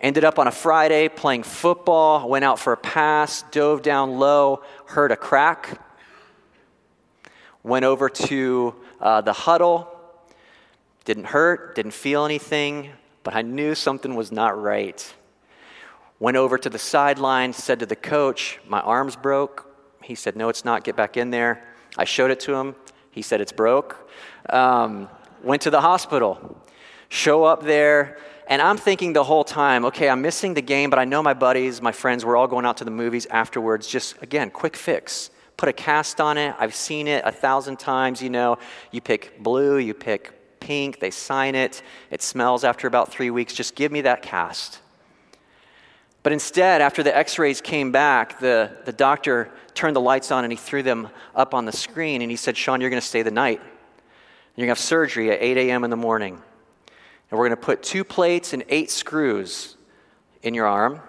Ended 0.00 0.24
up 0.24 0.38
on 0.38 0.46
a 0.46 0.50
Friday 0.50 1.10
playing 1.10 1.42
football, 1.42 2.26
went 2.26 2.42
out 2.42 2.58
for 2.58 2.72
a 2.72 2.76
pass, 2.76 3.44
dove 3.50 3.82
down 3.82 4.18
low, 4.18 4.62
heard 4.86 5.12
a 5.12 5.16
crack, 5.16 5.78
went 7.62 7.84
over 7.84 8.08
to 8.08 8.74
uh, 8.98 9.20
the 9.20 9.34
huddle, 9.34 9.94
didn't 11.04 11.24
hurt, 11.24 11.74
didn't 11.74 11.90
feel 11.92 12.24
anything, 12.24 12.90
but 13.24 13.34
I 13.34 13.42
knew 13.42 13.74
something 13.74 14.14
was 14.14 14.32
not 14.32 14.58
right. 14.58 15.14
Went 16.18 16.38
over 16.38 16.56
to 16.56 16.70
the 16.70 16.78
sideline, 16.78 17.52
said 17.52 17.78
to 17.80 17.86
the 17.86 17.96
coach, 17.96 18.58
My 18.66 18.80
arm's 18.80 19.16
broke. 19.16 19.70
He 20.02 20.14
said, 20.14 20.34
No, 20.34 20.48
it's 20.48 20.64
not, 20.64 20.82
get 20.82 20.96
back 20.96 21.18
in 21.18 21.30
there. 21.30 21.62
I 21.98 22.04
showed 22.04 22.30
it 22.30 22.40
to 22.40 22.54
him. 22.54 22.74
He 23.10 23.20
said, 23.20 23.42
It's 23.42 23.52
broke. 23.52 24.10
Um, 24.48 25.10
went 25.42 25.60
to 25.62 25.70
the 25.70 25.82
hospital. 25.82 26.58
Show 27.10 27.44
up 27.44 27.62
there 27.64 28.16
and 28.50 28.60
I'm 28.60 28.76
thinking 28.76 29.12
the 29.12 29.22
whole 29.22 29.44
time, 29.44 29.84
okay, 29.84 30.08
I'm 30.08 30.22
missing 30.22 30.54
the 30.54 30.60
game, 30.60 30.90
but 30.90 30.98
I 30.98 31.04
know 31.04 31.22
my 31.22 31.34
buddies, 31.34 31.80
my 31.80 31.92
friends, 31.92 32.24
we're 32.24 32.36
all 32.36 32.48
going 32.48 32.66
out 32.66 32.78
to 32.78 32.84
the 32.84 32.90
movies 32.90 33.26
afterwards. 33.26 33.86
Just, 33.86 34.20
again, 34.22 34.50
quick 34.50 34.74
fix. 34.74 35.30
Put 35.56 35.68
a 35.68 35.72
cast 35.72 36.20
on 36.20 36.36
it. 36.36 36.56
I've 36.58 36.74
seen 36.74 37.06
it 37.06 37.22
a 37.24 37.30
thousand 37.30 37.78
times. 37.78 38.20
You 38.20 38.28
know, 38.28 38.58
you 38.90 39.00
pick 39.00 39.40
blue, 39.40 39.78
you 39.78 39.94
pick 39.94 40.32
pink, 40.58 40.98
they 40.98 41.12
sign 41.12 41.54
it. 41.54 41.80
It 42.10 42.22
smells 42.22 42.64
after 42.64 42.88
about 42.88 43.12
three 43.12 43.30
weeks. 43.30 43.54
Just 43.54 43.76
give 43.76 43.92
me 43.92 44.00
that 44.00 44.20
cast. 44.20 44.80
But 46.24 46.32
instead, 46.32 46.80
after 46.80 47.04
the 47.04 47.16
x 47.16 47.38
rays 47.38 47.60
came 47.60 47.92
back, 47.92 48.40
the, 48.40 48.76
the 48.84 48.92
doctor 48.92 49.52
turned 49.74 49.94
the 49.94 50.00
lights 50.00 50.32
on 50.32 50.42
and 50.42 50.52
he 50.52 50.56
threw 50.56 50.82
them 50.82 51.08
up 51.36 51.54
on 51.54 51.66
the 51.66 51.72
screen 51.72 52.20
and 52.20 52.28
he 52.32 52.36
said, 52.36 52.56
Sean, 52.56 52.80
you're 52.80 52.90
going 52.90 53.00
to 53.00 53.06
stay 53.06 53.22
the 53.22 53.30
night. 53.30 53.60
You're 54.56 54.66
going 54.66 54.74
to 54.74 54.80
have 54.80 54.80
surgery 54.80 55.30
at 55.30 55.40
8 55.40 55.56
a.m. 55.56 55.84
in 55.84 55.90
the 55.90 55.96
morning. 55.96 56.42
And 57.30 57.38
we're 57.38 57.46
going 57.46 57.58
to 57.58 57.64
put 57.64 57.82
two 57.82 58.04
plates 58.04 58.52
and 58.52 58.64
eight 58.68 58.90
screws 58.90 59.76
in 60.42 60.54
your 60.54 60.66
arm. 60.66 61.00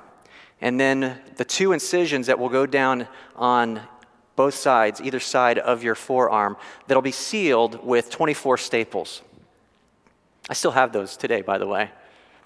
And 0.60 0.80
then 0.80 1.20
the 1.38 1.46
two 1.46 1.74
incisions 1.74 2.28
that 2.28 2.38
will 2.38 2.50
go 2.50 2.66
down 2.66 3.08
on 3.36 3.82
both 4.36 4.54
sides, 4.54 5.02
either 5.02 5.20
side 5.20 5.58
of 5.58 5.84
your 5.84 5.96
forearm, 5.96 6.58
that'll 6.88 7.02
be 7.02 7.12
sealed 7.12 7.84
with 7.84 8.10
24 8.10 8.58
staples. 8.58 9.22
I 10.50 10.54
still 10.54 10.72
have 10.72 10.94
those 10.94 11.18
today, 11.18 11.42
by 11.42 11.58
the 11.58 11.68
way, 11.68 11.90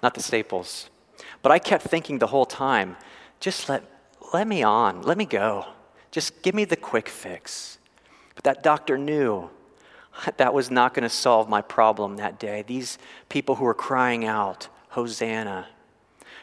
not 0.02 0.14
the 0.14 0.22
staples. 0.22 0.90
But 1.42 1.52
I 1.52 1.58
kept 1.58 1.84
thinking 1.84 2.18
the 2.18 2.26
whole 2.26 2.46
time 2.46 2.96
just 3.40 3.68
let, 3.68 3.84
let 4.32 4.48
me 4.48 4.62
on, 4.62 5.02
let 5.02 5.18
me 5.18 5.26
go. 5.26 5.66
Just 6.10 6.42
give 6.42 6.54
me 6.54 6.64
the 6.64 6.76
quick 6.76 7.08
fix. 7.08 7.78
But 8.34 8.44
that 8.44 8.62
doctor 8.62 8.96
knew 8.96 9.50
that 10.36 10.54
was 10.54 10.70
not 10.70 10.94
going 10.94 11.02
to 11.02 11.08
solve 11.08 11.48
my 11.48 11.62
problem 11.62 12.16
that 12.16 12.38
day. 12.38 12.62
These 12.66 12.98
people 13.28 13.56
who 13.56 13.64
were 13.64 13.74
crying 13.74 14.24
out, 14.24 14.68
Hosanna, 14.90 15.66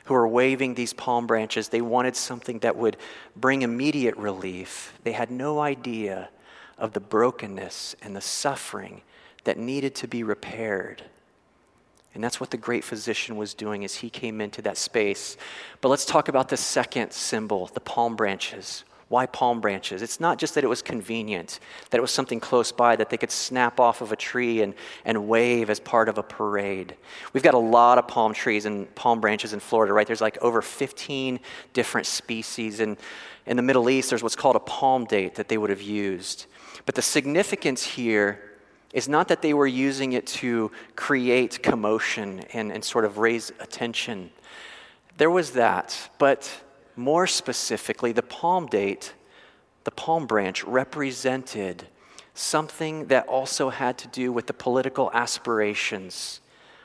who 0.05 0.13
were 0.13 0.27
waving 0.27 0.73
these 0.73 0.93
palm 0.93 1.27
branches, 1.27 1.69
they 1.69 1.81
wanted 1.81 2.15
something 2.15 2.59
that 2.59 2.75
would 2.75 2.97
bring 3.35 3.61
immediate 3.61 4.17
relief. 4.17 4.93
They 5.03 5.13
had 5.13 5.31
no 5.31 5.59
idea 5.59 6.29
of 6.77 6.93
the 6.93 6.99
brokenness 6.99 7.95
and 8.01 8.15
the 8.15 8.21
suffering 8.21 9.01
that 9.45 9.57
needed 9.57 9.95
to 9.95 10.07
be 10.07 10.23
repaired. 10.23 11.03
And 12.13 12.23
that's 12.23 12.39
what 12.39 12.51
the 12.51 12.57
great 12.57 12.83
physician 12.83 13.37
was 13.37 13.53
doing 13.53 13.83
as 13.83 13.95
he 13.95 14.09
came 14.09 14.41
into 14.41 14.61
that 14.63 14.77
space. 14.77 15.37
But 15.81 15.89
let's 15.89 16.05
talk 16.05 16.27
about 16.27 16.49
the 16.49 16.57
second 16.57 17.11
symbol, 17.11 17.67
the 17.67 17.79
palm 17.79 18.15
branches. 18.15 18.83
Why 19.13 19.27
palm 19.27 19.61
branches? 19.61 20.01
It's 20.01 20.19
not 20.19 20.39
just 20.39 20.55
that 20.55 20.63
it 20.63 20.67
was 20.67 20.81
convenient, 20.81 21.59
that 21.91 21.99
it 21.99 22.01
was 22.01 22.09
something 22.09 22.39
close 22.39 22.71
by 22.71 22.95
that 22.95 23.11
they 23.11 23.17
could 23.17 23.29
snap 23.29 23.79
off 23.79 24.01
of 24.01 24.11
a 24.11 24.15
tree 24.15 24.63
and, 24.63 24.73
and 25.05 25.27
wave 25.27 25.69
as 25.69 25.79
part 25.79 26.09
of 26.09 26.17
a 26.17 26.23
parade. 26.23 26.95
We've 27.31 27.43
got 27.43 27.53
a 27.53 27.59
lot 27.59 27.99
of 27.99 28.07
palm 28.07 28.33
trees 28.33 28.65
and 28.65 28.93
palm 28.95 29.21
branches 29.21 29.53
in 29.53 29.59
Florida, 29.59 29.93
right? 29.93 30.07
There's 30.07 30.19
like 30.19 30.39
over 30.41 30.63
15 30.63 31.39
different 31.73 32.07
species. 32.07 32.79
And 32.79 32.97
in 33.45 33.55
the 33.55 33.61
Middle 33.61 33.87
East, 33.87 34.09
there's 34.09 34.23
what's 34.23 34.35
called 34.35 34.55
a 34.55 34.61
palm 34.61 35.05
date 35.05 35.35
that 35.35 35.47
they 35.47 35.59
would 35.59 35.69
have 35.69 35.83
used. 35.83 36.47
But 36.87 36.95
the 36.95 37.03
significance 37.03 37.83
here 37.83 38.41
is 38.93 39.07
not 39.07 39.27
that 39.27 39.43
they 39.43 39.53
were 39.53 39.67
using 39.67 40.13
it 40.13 40.25
to 40.41 40.71
create 40.95 41.61
commotion 41.61 42.45
and, 42.51 42.71
and 42.71 42.83
sort 42.83 43.05
of 43.05 43.19
raise 43.19 43.51
attention. 43.59 44.31
There 45.17 45.29
was 45.29 45.51
that, 45.51 46.09
but 46.17 46.62
more 46.95 47.27
specifically, 47.27 48.11
the 48.11 48.23
palm 48.23 48.67
date, 48.67 49.13
the 49.83 49.91
palm 49.91 50.25
branch, 50.25 50.63
represented 50.63 51.87
something 52.33 53.07
that 53.07 53.27
also 53.27 53.69
had 53.69 53.97
to 53.99 54.07
do 54.07 54.31
with 54.31 54.47
the 54.47 54.53
political 54.53 55.11
aspirations 55.13 56.41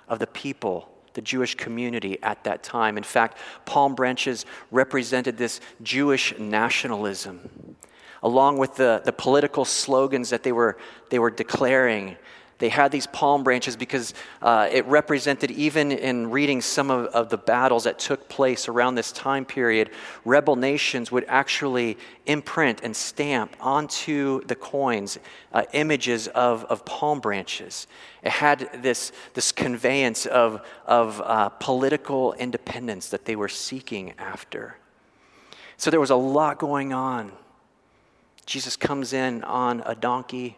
of 0.09 0.19
the 0.19 0.27
people, 0.27 0.91
the 1.15 1.23
Jewish 1.23 1.55
community 1.55 2.23
at 2.23 2.45
that 2.45 2.63
time. 2.63 2.97
In 2.97 3.05
fact, 3.05 3.39
palm 3.65 3.95
branches 3.95 4.45
represented 4.71 5.39
this 5.39 5.61
Jewish 5.83 6.39
nationalism 6.39 7.77
along 8.23 8.59
with 8.59 8.77
the, 8.77 9.03
the 9.05 9.13
political 9.13 9.65
slogans 9.65 10.31
that 10.31 10.43
they 10.43 10.53
were, 10.53 10.77
they 11.11 11.19
were 11.19 11.31
declaring. 11.31 12.17
They 12.59 12.69
had 12.69 12.91
these 12.91 13.07
palm 13.07 13.45
branches 13.45 13.77
because 13.77 14.15
uh, 14.43 14.69
it 14.71 14.85
represented, 14.87 15.51
even 15.53 15.93
in 15.93 16.31
reading 16.31 16.61
some 16.61 16.91
of, 16.91 17.07
of 17.07 17.29
the 17.29 17.39
battles 17.39 17.85
that 17.85 17.99
took 17.99 18.29
place 18.29 18.69
around 18.69 18.97
this 18.97 19.13
time 19.13 19.45
period, 19.45 19.91
rebel 20.25 20.57
nations 20.57 21.13
would 21.13 21.25
actually 21.29 21.97
imprint 22.27 22.81
and 22.83 22.95
stamp 22.95 23.57
onto 23.61 24.45
the 24.47 24.57
coins 24.57 25.19
uh, 25.53 25.63
images 25.73 26.27
of, 26.29 26.65
of 26.65 26.85
palm 26.85 27.21
branches. 27.21 27.87
It 28.23 28.33
had 28.33 28.69
this, 28.83 29.13
this 29.35 29.53
conveyance 29.53 30.27
of, 30.27 30.67
of 30.85 31.21
uh, 31.21 31.51
political 31.51 32.33
independence 32.35 33.09
that 33.11 33.25
they 33.25 33.37
were 33.37 33.49
seeking 33.49 34.15
after. 34.19 34.77
So 35.77 35.91
there 35.91 36.01
was 36.01 36.11
a 36.11 36.17
lot 36.17 36.59
going 36.59 36.93
on 36.93 37.33
Jesus 38.49 38.77
comes 38.79 39.13
in 39.13 39.45
on 39.45 39.83
a 39.85 39.95
donkey. 39.95 40.57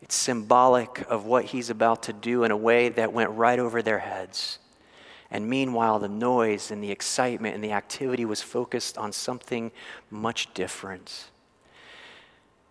It's 0.00 0.14
symbolic 0.14 1.04
of 1.08 1.24
what 1.24 1.46
he's 1.46 1.70
about 1.70 2.04
to 2.04 2.12
do 2.12 2.44
in 2.44 2.50
a 2.50 2.56
way 2.56 2.88
that 2.90 3.12
went 3.12 3.30
right 3.30 3.58
over 3.58 3.82
their 3.82 3.98
heads. 3.98 4.58
And 5.30 5.48
meanwhile, 5.48 5.98
the 5.98 6.08
noise 6.08 6.70
and 6.70 6.82
the 6.82 6.90
excitement 6.90 7.54
and 7.54 7.62
the 7.62 7.72
activity 7.72 8.24
was 8.24 8.40
focused 8.40 8.96
on 8.96 9.12
something 9.12 9.70
much 10.10 10.52
different. 10.54 11.26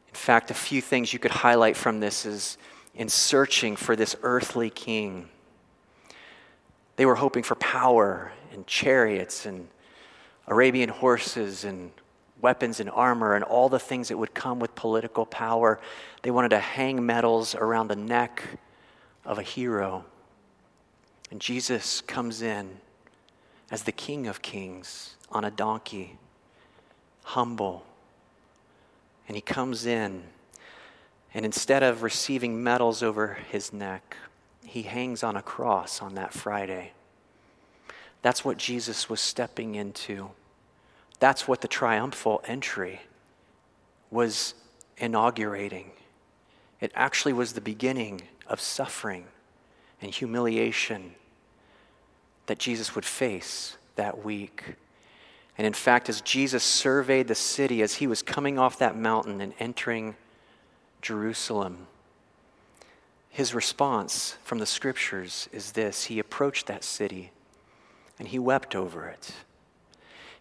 In 0.08 0.16
fact, 0.16 0.50
a 0.50 0.56
few 0.56 0.82
things 0.82 1.14
you 1.14 1.20
could 1.20 1.32
highlight 1.32 1.78
from 1.78 2.00
this 2.00 2.26
is 2.26 2.58
in 2.96 3.10
searching 3.10 3.76
for 3.76 3.96
this 3.96 4.16
earthly 4.24 4.72
king. 4.72 5.30
They 6.96 7.06
were 7.06 7.16
hoping 7.16 7.44
for 7.44 7.56
power 7.56 8.32
and 8.52 8.66
chariots 8.66 9.46
and 9.46 9.68
Arabian 10.48 10.90
horses 10.90 11.64
and 11.64 11.92
weapons 12.42 12.80
and 12.80 12.90
armor 12.90 13.36
and 13.36 13.44
all 13.44 13.70
the 13.70 13.80
things 13.80 14.10
that 14.10 14.18
would 14.18 14.34
come 14.34 14.60
with 14.60 14.76
political 14.76 15.26
power. 15.26 15.80
They 16.22 16.32
wanted 16.32 16.50
to 16.50 16.60
hang 16.60 17.06
medals 17.06 17.56
around 17.56 17.88
the 17.88 17.96
neck 17.96 18.44
of 19.26 19.40
a 19.40 19.44
hero. 19.44 20.06
And 21.32 21.42
Jesus 21.42 22.02
comes 22.02 22.42
in 22.42 22.78
as 23.70 23.84
the 23.84 23.92
King 23.92 24.28
of 24.28 24.42
Kings 24.42 25.16
on 25.30 25.44
a 25.44 25.52
donkey, 25.52 26.18
humble. 27.24 27.86
And 29.28 29.36
he 29.36 29.42
comes 29.42 29.86
in, 29.86 30.24
and 31.34 31.46
instead 31.46 31.84
of 31.84 32.02
receiving 32.02 32.64
medals 32.64 33.04
over 33.04 33.40
his 33.52 33.74
neck, 33.74 34.16
he 34.64 34.84
hangs 34.84 35.24
on 35.24 35.36
a 35.36 35.42
cross 35.42 36.02
on 36.02 36.16
that 36.16 36.34
Friday. 36.34 36.94
That's 38.22 38.46
what 38.46 38.58
Jesus 38.58 39.10
was 39.10 39.20
stepping 39.20 39.76
into. 39.76 40.32
That's 41.20 41.48
what 41.48 41.62
the 41.62 41.68
triumphal 41.68 42.42
entry 42.46 43.02
was 44.12 44.54
inaugurating. 44.98 45.92
It 46.80 46.92
actually 46.96 47.34
was 47.34 47.54
the 47.54 47.62
beginning 47.62 48.22
of 48.46 48.62
suffering 48.62 49.26
and 50.02 50.12
humiliation 50.14 51.16
that 52.46 52.60
Jesus 52.60 52.96
would 52.96 53.06
face 53.06 53.78
that 53.96 54.24
week. 54.24 54.76
And 55.58 55.66
in 55.66 55.74
fact, 55.74 56.08
as 56.08 56.22
Jesus 56.22 56.64
surveyed 56.64 57.28
the 57.28 57.36
city 57.36 57.82
as 57.82 57.96
he 57.96 58.08
was 58.08 58.22
coming 58.22 58.60
off 58.60 58.80
that 58.80 58.96
mountain 58.96 59.42
and 59.42 59.54
entering 59.60 60.16
Jerusalem, 61.02 61.88
his 63.30 63.54
response 63.54 64.38
from 64.44 64.60
the 64.60 64.66
scriptures 64.66 65.50
is 65.52 65.74
this 65.74 66.06
He 66.06 66.20
approached 66.20 66.68
that 66.68 66.84
city 66.84 67.32
and 68.20 68.28
he 68.28 68.40
wept 68.40 68.76
over 68.76 69.08
it. 69.08 69.32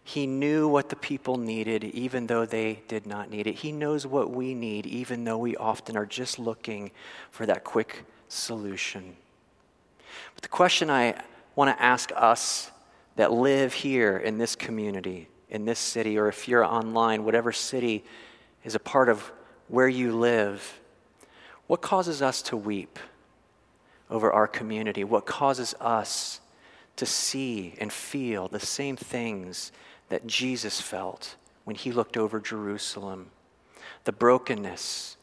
He 0.07 0.25
knew 0.25 0.69
what 0.69 0.87
the 0.87 0.95
people 0.95 1.35
needed, 1.35 1.83
even 1.83 2.27
though 2.27 2.45
they 2.45 2.81
did 2.87 3.05
not 3.05 3.29
need 3.29 3.45
it. 3.45 3.55
He 3.55 3.73
knows 3.73 4.07
what 4.07 4.31
we 4.31 4.53
need, 4.53 4.85
even 4.85 5.25
though 5.25 5.37
we 5.37 5.57
often 5.57 5.97
are 5.97 6.05
just 6.05 6.39
looking 6.39 6.91
for 7.29 7.45
that 7.45 7.65
quick 7.65 8.05
solution. 8.29 9.17
But 10.33 10.43
the 10.43 10.47
question 10.47 10.89
I 10.89 11.21
want 11.57 11.75
to 11.75 11.83
ask 11.83 12.13
us 12.15 12.71
that 13.17 13.33
live 13.33 13.73
here 13.73 14.15
in 14.15 14.37
this 14.37 14.55
community, 14.55 15.27
in 15.49 15.65
this 15.65 15.77
city, 15.77 16.17
or 16.17 16.29
if 16.29 16.47
you're 16.47 16.63
online, 16.63 17.25
whatever 17.25 17.51
city 17.51 18.05
is 18.63 18.75
a 18.75 18.79
part 18.79 19.09
of 19.09 19.29
where 19.67 19.89
you 19.89 20.15
live, 20.15 20.79
what 21.67 21.81
causes 21.81 22.21
us 22.21 22.41
to 22.43 22.55
weep 22.55 22.97
over 24.09 24.31
our 24.31 24.47
community? 24.47 25.03
What 25.03 25.25
causes 25.25 25.75
us 25.81 26.39
to 26.95 27.05
see 27.05 27.75
and 27.77 27.91
feel 27.91 28.47
the 28.47 28.61
same 28.61 28.95
things 28.95 29.73
that 30.09 30.27
Jesus 30.27 30.79
felt 30.81 31.35
when 31.63 31.75
he 31.75 31.91
looked 31.91 32.17
over 32.17 32.39
Jerusalem 32.39 33.31
the 34.03 34.11
brokenness, 34.13 35.17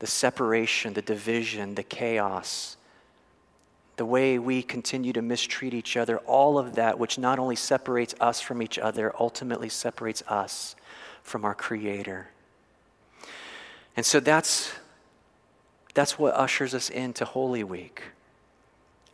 the 0.00 0.06
separation, 0.06 0.92
the 0.92 1.00
division, 1.00 1.74
the 1.76 1.82
chaos, 1.82 2.76
the 3.96 4.04
way 4.04 4.38
we 4.38 4.62
continue 4.62 5.12
to 5.12 5.22
mistreat 5.22 5.72
each 5.72 5.96
other, 5.96 6.18
all 6.18 6.58
of 6.58 6.74
that, 6.74 6.98
which 6.98 7.18
not 7.18 7.38
only 7.38 7.56
separates 7.56 8.14
us 8.20 8.40
from 8.40 8.60
each 8.60 8.78
other, 8.78 9.14
ultimately 9.18 9.68
separates 9.68 10.22
us 10.28 10.76
from 11.22 11.44
our 11.44 11.54
Creator. 11.54 12.28
And 13.96 14.04
so 14.04 14.20
that's, 14.20 14.72
that's 15.94 16.18
what 16.18 16.34
ushers 16.34 16.74
us 16.74 16.90
into 16.90 17.24
Holy 17.24 17.64
Week. 17.64 18.02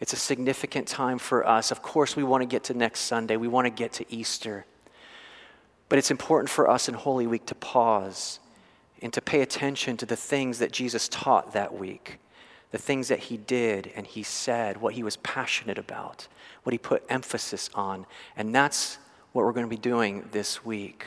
It's 0.01 0.13
a 0.13 0.17
significant 0.17 0.87
time 0.87 1.19
for 1.19 1.47
us. 1.47 1.71
Of 1.71 1.83
course, 1.83 2.17
we 2.17 2.23
want 2.23 2.43
to 2.43 2.47
get 2.47 2.65
to 2.65 2.75
next 2.75 3.01
Sunday, 3.01 3.37
we 3.37 3.49
want 3.49 3.67
to 3.67 3.71
get 3.71 3.93
to 3.95 4.13
Easter. 4.13 4.65
But 5.89 5.99
it's 5.99 6.11
important 6.11 6.51
for 6.51 6.69
us 6.69 6.89
in 6.89 6.95
Holy 6.95 7.27
Week 7.27 7.47
to 7.47 7.55
pause 7.55 8.41
and 9.01 9.13
to 9.13 9.21
pay 9.21 9.41
attention 9.41 9.97
to 9.99 10.07
the 10.07 10.17
things 10.17 10.59
that 10.59 10.73
Jesus 10.73 11.09
taught 11.09 11.53
that 11.53 11.75
week, 11.75 12.19
the 12.71 12.79
things 12.79 13.09
that 13.09 13.21
he 13.21 13.37
did 13.37 13.91
and 13.95 14.07
he 14.07 14.23
said, 14.23 14.81
what 14.81 14.95
he 14.95 15.03
was 15.03 15.17
passionate 15.19 15.79
about, 15.79 16.29
what 16.65 16.73
he 16.73 16.79
put 16.79 17.05
emphasis 17.09 17.71
on. 17.75 18.07
And 18.37 18.55
that's 18.55 18.99
what 19.33 19.45
we're 19.45 19.53
going 19.53 19.67
to 19.67 19.71
be 19.71 19.77
doing 19.77 20.29
this 20.33 20.65
week. 20.65 21.07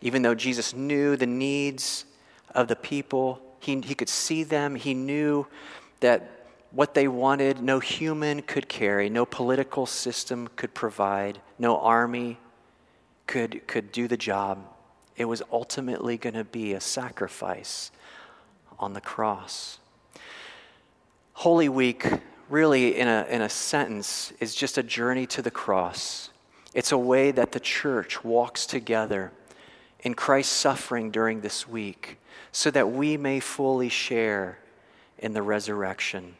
Even 0.00 0.22
though 0.22 0.34
Jesus 0.34 0.74
knew 0.74 1.16
the 1.16 1.26
needs 1.26 2.06
of 2.54 2.66
the 2.68 2.76
people, 2.76 3.40
he, 3.60 3.80
he 3.80 3.94
could 3.94 4.08
see 4.08 4.42
them, 4.42 4.74
he 4.74 4.94
knew 4.94 5.46
that 6.00 6.48
what 6.70 6.94
they 6.94 7.06
wanted, 7.06 7.60
no 7.60 7.78
human 7.78 8.42
could 8.42 8.68
carry, 8.68 9.10
no 9.10 9.26
political 9.26 9.86
system 9.86 10.48
could 10.56 10.72
provide, 10.72 11.40
no 11.58 11.78
army 11.78 12.38
could, 13.30 13.64
could 13.68 13.92
do 13.92 14.08
the 14.08 14.16
job. 14.16 14.58
It 15.16 15.26
was 15.26 15.40
ultimately 15.52 16.18
going 16.18 16.34
to 16.34 16.42
be 16.42 16.72
a 16.72 16.80
sacrifice 16.80 17.92
on 18.76 18.92
the 18.92 19.00
cross. 19.00 19.78
Holy 21.34 21.68
Week, 21.68 22.08
really, 22.48 22.98
in 22.98 23.06
a, 23.06 23.24
in 23.30 23.40
a 23.40 23.48
sentence, 23.48 24.32
is 24.40 24.52
just 24.52 24.78
a 24.78 24.82
journey 24.82 25.26
to 25.28 25.42
the 25.42 25.50
cross. 25.50 26.30
It's 26.74 26.90
a 26.90 26.98
way 26.98 27.30
that 27.30 27.52
the 27.52 27.60
church 27.60 28.24
walks 28.24 28.66
together 28.66 29.30
in 30.00 30.14
Christ's 30.14 30.56
suffering 30.56 31.12
during 31.12 31.40
this 31.40 31.68
week 31.68 32.18
so 32.50 32.68
that 32.72 32.90
we 32.90 33.16
may 33.16 33.38
fully 33.38 33.90
share 33.90 34.58
in 35.18 35.34
the 35.34 35.42
resurrection. 35.42 36.34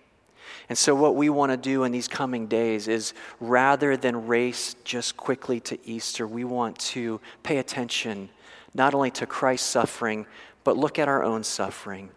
And 0.71 0.79
so, 0.79 0.95
what 0.95 1.17
we 1.17 1.29
want 1.31 1.51
to 1.51 1.57
do 1.57 1.83
in 1.83 1.91
these 1.91 2.07
coming 2.07 2.47
days 2.47 2.87
is 2.87 3.13
rather 3.41 3.97
than 3.97 4.29
race 4.29 4.77
just 4.85 5.17
quickly 5.17 5.59
to 5.63 5.77
Easter, 5.85 6.29
we 6.29 6.45
want 6.45 6.79
to 6.79 7.21
pay 7.43 7.59
attention 7.59 8.31
not 8.73 8.95
only 8.95 9.11
to 9.11 9.27
Christ's 9.27 9.69
suffering, 9.69 10.27
but 10.63 10.77
look 10.77 11.01
at 11.01 11.09
our 11.09 11.25
own 11.25 11.43
suffering. 11.43 12.11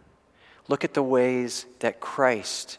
Look 0.68 0.84
at 0.84 0.94
the 0.94 1.02
ways 1.02 1.66
that 1.80 2.00
Christ, 2.00 2.78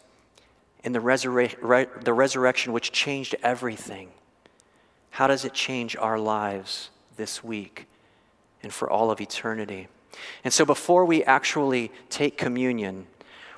and 0.85 0.95
the, 0.95 1.01
resurre- 1.01 2.05
the 2.05 2.13
resurrection, 2.13 2.73
which 2.73 2.93
changed 2.93 3.35
everything, 3.43 4.11
how 5.11 5.27
does 5.27 5.45
it 5.45 5.55
change 5.55 5.97
our 5.97 6.21
lives 6.21 6.91
this 7.17 7.43
week 7.43 7.87
and 8.63 8.73
for 8.73 8.89
all 8.89 9.11
of 9.11 9.21
eternity? 9.21 9.89
And 10.45 10.55
so, 10.55 10.65
before 10.65 11.05
we 11.05 11.25
actually 11.25 11.91
take 12.11 12.39
communion, 12.39 13.09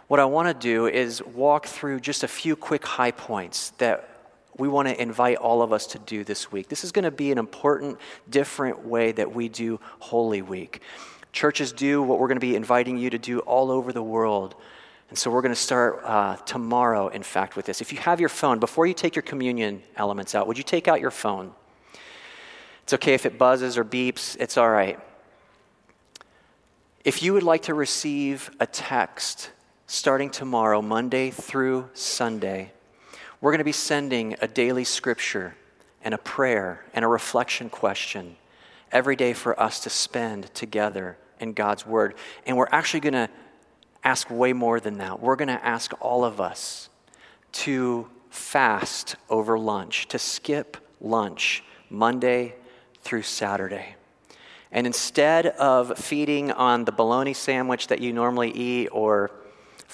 what 0.08 0.20
I 0.20 0.24
want 0.24 0.48
to 0.48 0.54
do 0.54 0.86
is 0.86 1.22
walk 1.22 1.66
through 1.66 2.00
just 2.00 2.22
a 2.22 2.28
few 2.28 2.54
quick 2.54 2.84
high 2.84 3.10
points 3.10 3.70
that 3.78 4.08
we 4.56 4.68
want 4.68 4.88
to 4.88 5.00
invite 5.00 5.36
all 5.36 5.62
of 5.62 5.72
us 5.72 5.86
to 5.88 5.98
do 5.98 6.24
this 6.24 6.50
week. 6.50 6.68
This 6.68 6.84
is 6.84 6.92
going 6.92 7.04
to 7.04 7.10
be 7.10 7.32
an 7.32 7.38
important, 7.38 7.98
different 8.30 8.86
way 8.86 9.12
that 9.12 9.34
we 9.34 9.48
do 9.48 9.80
Holy 9.98 10.42
Week. 10.42 10.80
Churches 11.32 11.72
do 11.72 12.02
what 12.02 12.18
we're 12.18 12.28
going 12.28 12.36
to 12.36 12.46
be 12.46 12.56
inviting 12.56 12.96
you 12.96 13.10
to 13.10 13.18
do 13.18 13.40
all 13.40 13.70
over 13.70 13.92
the 13.92 14.02
world. 14.02 14.54
And 15.10 15.18
so 15.18 15.30
we're 15.30 15.42
going 15.42 15.54
to 15.54 15.60
start 15.60 16.00
uh, 16.04 16.36
tomorrow, 16.36 17.08
in 17.08 17.22
fact, 17.22 17.54
with 17.56 17.66
this. 17.66 17.80
If 17.80 17.92
you 17.92 17.98
have 17.98 18.18
your 18.18 18.28
phone, 18.28 18.58
before 18.58 18.86
you 18.86 18.94
take 18.94 19.14
your 19.14 19.22
communion 19.22 19.82
elements 19.96 20.34
out, 20.34 20.46
would 20.46 20.56
you 20.56 20.64
take 20.64 20.88
out 20.88 21.00
your 21.00 21.10
phone? 21.10 21.52
It's 22.84 22.94
okay 22.94 23.14
if 23.14 23.26
it 23.26 23.36
buzzes 23.36 23.76
or 23.76 23.84
beeps, 23.84 24.36
it's 24.40 24.56
all 24.56 24.70
right. 24.70 24.98
If 27.04 27.22
you 27.22 27.34
would 27.34 27.42
like 27.42 27.62
to 27.62 27.74
receive 27.74 28.50
a 28.58 28.66
text 28.66 29.50
starting 29.88 30.30
tomorrow, 30.30 30.82
Monday 30.82 31.30
through 31.30 31.88
Sunday, 31.94 32.72
we're 33.40 33.52
going 33.52 33.58
to 33.58 33.64
be 33.64 33.70
sending 33.70 34.34
a 34.40 34.48
daily 34.48 34.82
scripture 34.82 35.54
and 36.02 36.12
a 36.12 36.18
prayer 36.18 36.84
and 36.92 37.04
a 37.04 37.08
reflection 37.08 37.70
question 37.70 38.36
every 38.90 39.14
day 39.14 39.32
for 39.32 39.58
us 39.60 39.80
to 39.80 39.90
spend 39.90 40.52
together 40.54 41.16
in 41.38 41.52
God's 41.52 41.86
Word. 41.86 42.14
And 42.46 42.56
we're 42.56 42.68
actually 42.72 43.00
going 43.00 43.12
to 43.12 43.30
ask 44.02 44.28
way 44.28 44.52
more 44.52 44.80
than 44.80 44.98
that. 44.98 45.20
We're 45.20 45.36
going 45.36 45.48
to 45.48 45.64
ask 45.64 45.92
all 46.00 46.24
of 46.24 46.40
us 46.40 46.88
to 47.52 48.08
fast 48.28 49.14
over 49.30 49.56
lunch, 49.56 50.08
to 50.08 50.18
skip 50.18 50.76
lunch 51.00 51.62
Monday 51.90 52.56
through 53.02 53.22
Saturday. 53.22 53.94
And 54.72 54.84
instead 54.84 55.46
of 55.46 55.96
feeding 55.96 56.50
on 56.50 56.84
the 56.84 56.92
bologna 56.92 57.34
sandwich 57.34 57.86
that 57.86 58.00
you 58.00 58.12
normally 58.12 58.50
eat 58.50 58.88
or 58.88 59.30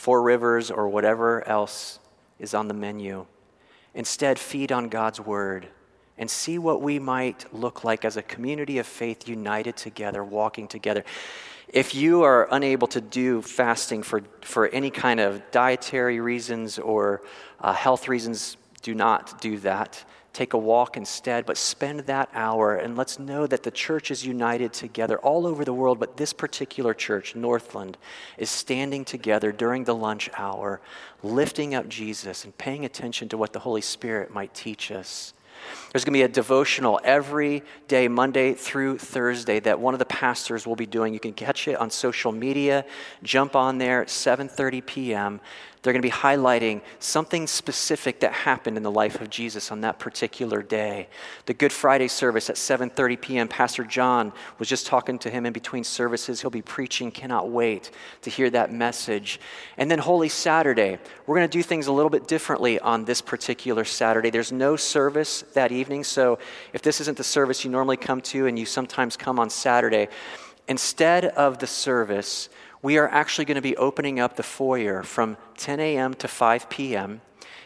Four 0.03 0.23
Rivers, 0.23 0.69
or 0.69 0.89
whatever 0.89 1.47
else 1.47 2.01
is 2.41 2.55
on 2.55 2.67
the 2.67 2.75
menu. 2.75 3.25
Instead, 3.95 4.37
feed 4.37 4.73
on 4.73 4.89
God's 4.89 5.21
word 5.21 5.69
and 6.19 6.29
see 6.29 6.59
what 6.59 6.83
we 6.83 6.99
might 6.99 7.47
look 7.55 7.85
like 7.85 8.05
as 8.05 8.17
a 8.17 8.23
community 8.23 8.79
of 8.79 8.87
faith 8.89 9.29
united 9.29 9.77
together, 9.77 10.25
walking 10.25 10.67
together. 10.67 11.05
If 11.69 11.95
you 11.95 12.25
are 12.25 12.49
unable 12.51 12.89
to 12.89 13.01
do 13.01 13.43
fasting 13.43 14.03
for, 14.03 14.23
for 14.41 14.67
any 14.71 14.91
kind 14.91 15.21
of 15.21 15.41
dietary 15.53 16.19
reasons 16.19 16.81
or 16.81 17.23
uh, 17.61 17.73
health 17.73 18.09
reasons, 18.09 18.57
do 18.83 18.97
not 18.97 19.41
do 19.41 19.57
that 19.59 20.05
take 20.33 20.55
a 20.55 20.59
walk 20.59 20.97
instead, 20.97 21.45
but 21.45 21.57
spend 21.57 22.01
that 22.01 22.29
hour 22.33 22.77
and 22.77 22.97
let's 22.97 23.19
know 23.19 23.47
that 23.47 23.63
the 23.63 23.71
church 23.71 24.11
is 24.11 24.25
united 24.25 24.73
together 24.73 25.19
all 25.19 25.47
over 25.47 25.65
the 25.65 25.75
world, 25.75 25.99
but 25.99 26.17
this 26.17 26.33
particular 26.33 26.95
church, 26.95 27.37
Northland, 27.37 27.99
is 28.39 28.49
standing 28.49 29.05
together 29.05 29.53
during 29.53 29.85
the 29.85 29.95
lunch 29.95 30.31
hour, 30.37 30.81
lifting 31.23 31.75
up 31.75 31.89
Jesus 31.89 32.45
and 32.45 32.57
paying 32.57 32.85
attention 32.85 33.29
to 33.29 33.37
what 33.37 33.53
the 33.53 33.61
Holy 33.61 33.83
Spirit 33.83 34.33
might 34.33 34.55
teach 34.55 34.91
us. 34.91 35.35
There's 35.93 36.05
going 36.05 36.15
to 36.15 36.19
be 36.19 36.23
a 36.23 36.29
devotional 36.29 36.99
every 37.05 37.63
day, 37.87 38.09
Monday 38.09 38.55
through 38.55 38.99
Thursday, 38.99 39.61
that 39.61 39.79
one 39.79 39.95
of 39.95 39.99
the 39.99 40.07
pastors 40.07 40.67
will 40.67 40.77
be 40.77 40.87
doing. 40.87 41.13
You 41.15 41.21
can 41.21 41.35
catch 41.35 41.69
it 41.69 41.77
on 41.77 41.91
social 41.91 42.33
media. 42.33 42.85
Jump 43.23 43.55
on 43.55 43.79
there 43.79 44.03
at 44.03 44.09
7:30 44.09 44.85
p.m. 44.85 45.41
They're 45.83 45.93
going 45.93 46.03
to 46.03 46.09
be 46.09 46.13
highlighting 46.13 46.81
something 47.01 47.49
specific 47.49 48.21
that 48.21 48.33
happened 48.33 48.77
in 48.77 48.85
the 48.85 48.91
life 48.91 49.21
of 49.21 49.31
Jesus 49.31 49.73
on 49.73 49.81
that 49.81 49.99
particular 49.99 50.63
day. 50.63 51.09
The 51.47 51.55
Good 51.55 51.73
Friday 51.73 52.07
service 52.07 52.49
at 52.49 52.55
7:30 52.55 53.21
p.m. 53.21 53.49
Pastor 53.49 53.83
John 53.83 54.33
was 54.61 54.69
just 54.69 54.87
talking 54.87 55.19
to 55.19 55.31
him 55.31 55.45
in 55.45 55.53
between 55.53 55.83
services. 55.83 56.41
He'll 56.41 56.51
be 56.51 56.63
preaching. 56.63 57.11
Cannot 57.11 57.51
wait 57.51 57.91
to 58.23 58.31
hear 58.31 58.49
that 58.51 58.73
message. 58.73 59.41
And 59.77 59.91
then 59.91 59.99
Holy 59.99 60.29
Saturday, 60.29 60.99
we're 61.27 61.37
going 61.37 61.49
to 61.49 61.59
do 61.59 61.65
things 61.65 61.89
a 61.89 61.93
little 61.93 62.11
bit 62.11 62.29
differently 62.29 62.79
on 62.79 63.05
this 63.05 63.21
particular 63.21 63.85
Saturday. 63.85 64.31
There's 64.31 64.53
no 64.53 64.77
service 64.77 65.43
that 65.55 65.73
evening, 65.73 66.05
so 66.05 66.39
if 66.73 66.83
this 66.83 67.01
isn't 67.01 67.19
the 67.19 67.25
service 67.25 67.65
you 67.65 67.71
normally 67.73 67.97
come 67.97 68.21
to 68.23 68.47
and 68.47 68.57
you 68.57 68.67
sometimes 68.67 69.17
come 69.17 69.41
on 69.41 69.51
Saturday, 69.51 70.09
instead 70.69 71.25
of 71.25 71.59
the 71.59 71.67
service, 71.67 72.49
we 72.83 72.99
are 72.99 73.09
actually 73.09 73.45
going 73.45 73.57
to 73.57 73.63
be 73.63 73.77
opening 73.77 74.19
up 74.19 74.37
the 74.37 74.43
foyer 74.43 75.03
from 75.05 75.37
10 75.57 75.79
a.m. 75.79 76.15
to 76.15 76.27
5 76.27 76.69
p.m. 76.69 77.21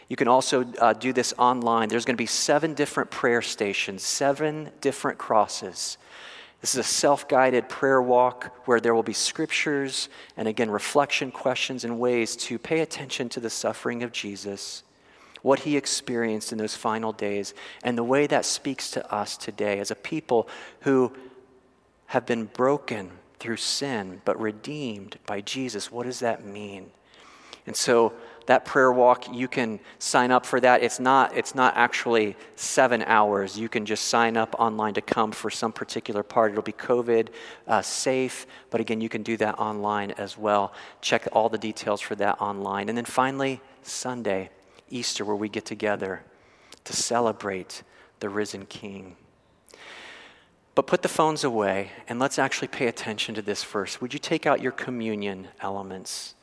You 0.07 0.15
can 0.15 0.27
also 0.27 0.63
uh, 0.79 0.93
do 0.93 1.11
this 1.11 1.33
online. 1.37 1.89
There's 1.89 2.05
going 2.05 2.15
to 2.15 2.21
be 2.21 2.27
seven 2.27 2.75
different 2.75 3.09
prayer 3.09 3.41
stations, 3.41 4.03
seven 4.03 4.69
different 4.79 5.17
crosses. 5.17 5.97
This 6.61 6.73
is 6.73 6.79
a 6.79 6.83
self 6.83 7.27
guided 7.27 7.67
prayer 7.67 8.01
walk 8.01 8.55
where 8.65 8.79
there 8.79 8.95
will 8.95 9.03
be 9.03 9.13
scriptures 9.13 10.07
and 10.37 10.47
again, 10.47 10.69
reflection 10.69 11.31
questions 11.31 11.83
and 11.83 11.99
ways 11.99 12.35
to 12.37 12.57
pay 12.57 12.79
attention 12.79 13.27
to 13.29 13.39
the 13.39 13.49
suffering 13.49 14.03
of 14.03 14.11
Jesus, 14.11 14.83
what 15.41 15.59
he 15.59 15.77
experienced 15.77 16.51
in 16.51 16.57
those 16.57 16.75
final 16.75 17.11
days, 17.11 17.53
and 17.83 17.97
the 17.97 18.03
way 18.03 18.27
that 18.27 18.45
speaks 18.45 18.91
to 18.91 19.13
us 19.13 19.35
today 19.35 19.79
as 19.79 19.91
a 19.91 19.95
people 19.95 20.47
who 20.81 21.11
have 22.07 22.25
been 22.25 22.45
broken 22.45 23.11
through 23.39 23.57
sin, 23.57 24.21
but 24.25 24.39
redeemed 24.39 25.17
by 25.25 25.41
Jesus. 25.41 25.91
What 25.91 26.05
does 26.05 26.19
that 26.19 26.45
mean? 26.45 26.91
And 27.67 27.75
so 27.75 28.13
that 28.45 28.63
prayer 28.63 28.91
walk, 28.93 29.31
you 29.33 29.49
can 29.49 29.81
sign 29.99 30.31
up 30.31 30.45
for 30.45 30.59
that. 30.61 30.81
It's 30.81 31.01
not, 31.01 31.35
it's 31.35 31.53
not 31.53 31.75
actually 31.75 32.37
seven 32.55 33.03
hours. 33.03 33.59
You 33.59 33.67
can 33.67 33.85
just 33.85 34.05
sign 34.05 34.37
up 34.37 34.55
online 34.57 34.93
to 34.93 35.01
come 35.01 35.33
for 35.33 35.49
some 35.49 35.73
particular 35.73 36.23
part. 36.23 36.51
It'll 36.51 36.63
be 36.63 36.71
COVID 36.71 37.27
uh, 37.67 37.81
safe, 37.81 38.47
but 38.69 38.79
again, 38.79 39.01
you 39.01 39.09
can 39.09 39.21
do 39.21 39.35
that 39.37 39.59
online 39.59 40.11
as 40.11 40.37
well. 40.37 40.73
Check 41.01 41.27
all 41.33 41.49
the 41.49 41.57
details 41.57 41.99
for 41.99 42.15
that 42.15 42.39
online. 42.39 42.87
And 42.87 42.97
then 42.97 43.05
finally, 43.05 43.59
Sunday, 43.83 44.49
Easter, 44.89 45.25
where 45.25 45.35
we 45.35 45.49
get 45.49 45.65
together 45.65 46.23
to 46.85 46.93
celebrate 46.93 47.83
the 48.21 48.29
risen 48.29 48.65
King. 48.65 49.17
But 50.77 50.85
put 50.85 51.01
the 51.01 51.09
phones 51.09 51.43
away 51.43 51.89
and 52.07 52.19
let's 52.19 52.37
actually 52.37 52.67
pay 52.67 52.85
attention 52.85 53.33
to 53.33 53.41
this 53.41 53.63
first. 53.63 53.99
Would 53.99 54.13
you 54.13 54.19
take 54.19 54.45
out 54.45 54.61
your 54.61 54.71
communion 54.71 55.47
elements? 55.59 56.35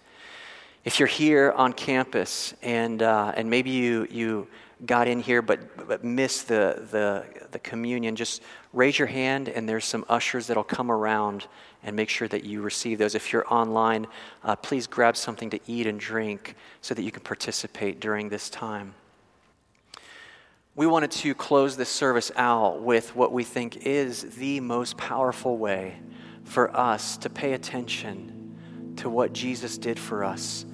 If 0.84 0.98
you're 0.98 1.06
here 1.06 1.52
on 1.52 1.72
campus 1.72 2.52
and, 2.60 3.00
uh, 3.00 3.32
and 3.36 3.48
maybe 3.48 3.70
you, 3.70 4.08
you 4.10 4.48
got 4.86 5.06
in 5.06 5.20
here 5.20 5.40
but, 5.40 5.86
but 5.86 6.02
missed 6.02 6.48
the, 6.48 6.84
the, 6.90 7.24
the 7.52 7.60
communion, 7.60 8.16
just 8.16 8.42
raise 8.72 8.98
your 8.98 9.06
hand 9.06 9.48
and 9.48 9.68
there's 9.68 9.84
some 9.84 10.04
ushers 10.08 10.48
that'll 10.48 10.64
come 10.64 10.90
around 10.90 11.46
and 11.84 11.94
make 11.94 12.08
sure 12.08 12.26
that 12.26 12.42
you 12.42 12.60
receive 12.60 12.98
those. 12.98 13.14
If 13.14 13.32
you're 13.32 13.46
online, 13.54 14.08
uh, 14.42 14.56
please 14.56 14.88
grab 14.88 15.16
something 15.16 15.48
to 15.50 15.60
eat 15.68 15.86
and 15.86 16.00
drink 16.00 16.56
so 16.80 16.92
that 16.92 17.02
you 17.02 17.12
can 17.12 17.22
participate 17.22 18.00
during 18.00 18.30
this 18.30 18.50
time 18.50 18.94
we 20.76 20.86
wanted 20.88 21.10
to 21.12 21.34
close 21.34 21.76
this 21.76 21.88
service 21.88 22.32
out 22.34 22.82
with 22.82 23.14
what 23.14 23.32
we 23.32 23.44
think 23.44 23.86
is 23.86 24.22
the 24.36 24.58
most 24.58 24.96
powerful 24.96 25.56
way 25.56 26.00
for 26.42 26.76
us 26.76 27.16
to 27.18 27.30
pay 27.30 27.52
attention 27.52 28.94
to 28.96 29.08
what 29.08 29.32
Jesus 29.32 29.78
did 29.78 29.98
for 29.98 30.24
us 30.24 30.66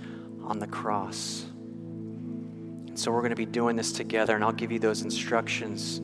on 0.42 0.58
the 0.58 0.66
cross. 0.66 1.44
And 1.52 2.98
so 2.98 3.10
we're 3.10 3.20
going 3.20 3.30
to 3.30 3.36
be 3.36 3.44
doing 3.44 3.76
this 3.76 3.92
together, 3.92 4.34
and 4.34 4.42
I'll 4.42 4.52
give 4.52 4.72
you 4.72 4.78
those 4.78 5.02
instructions. 5.02 6.00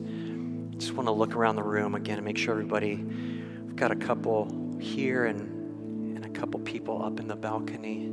Just 0.77 0.93
want 0.93 1.07
to 1.07 1.11
look 1.11 1.35
around 1.35 1.55
the 1.55 1.63
room 1.63 1.95
again 1.95 2.17
and 2.17 2.25
make 2.25 2.37
sure 2.37 2.53
everybody, 2.53 2.97
we've 2.97 3.75
got 3.75 3.91
a 3.91 3.95
couple 3.95 4.77
here 4.79 5.25
and, 5.25 6.17
and 6.17 6.25
a 6.25 6.29
couple 6.29 6.59
people 6.59 7.03
up 7.03 7.19
in 7.19 7.27
the 7.27 7.35
balcony. 7.35 8.09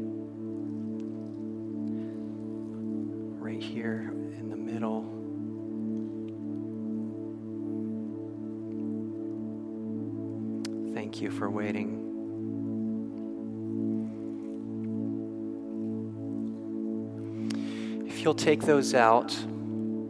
Right 3.39 3.63
here 3.63 4.11
in 4.39 4.49
the 4.49 4.57
middle. 4.57 5.24
Thank 11.05 11.21
you 11.21 11.31
for 11.31 11.51
waiting. 11.51 12.01
If 18.07 18.23
you'll 18.23 18.33
take 18.33 18.63
those 18.63 18.95
out, 18.95 19.37
I'm 19.37 20.09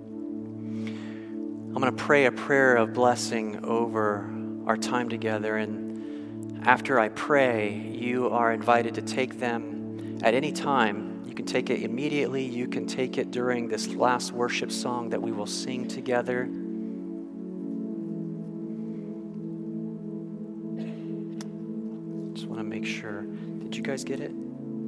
going 1.73 1.87
to 1.87 1.93
pray 1.93 2.27
a 2.27 2.31
prayer 2.31 2.77
of 2.77 2.93
blessing 2.93 3.65
over 3.65 4.33
our 4.69 4.77
time 4.77 5.09
together. 5.09 5.57
And 5.57 6.65
after 6.65 7.01
I 7.01 7.09
pray, 7.09 7.75
you 7.75 8.29
are 8.29 8.53
invited 8.53 8.95
to 8.95 9.03
take 9.03 9.41
them 9.41 10.21
at 10.23 10.33
any 10.33 10.53
time. 10.53 11.25
You 11.27 11.35
can 11.35 11.45
take 11.45 11.71
it 11.71 11.83
immediately, 11.83 12.45
you 12.45 12.69
can 12.69 12.87
take 12.87 13.19
it 13.19 13.33
during 13.33 13.67
this 13.67 13.89
last 13.89 14.31
worship 14.31 14.71
song 14.71 15.09
that 15.09 15.21
we 15.21 15.33
will 15.33 15.45
sing 15.45 15.89
together. 15.89 16.49
Guys 23.95 24.03
get 24.03 24.19
it? 24.19 24.33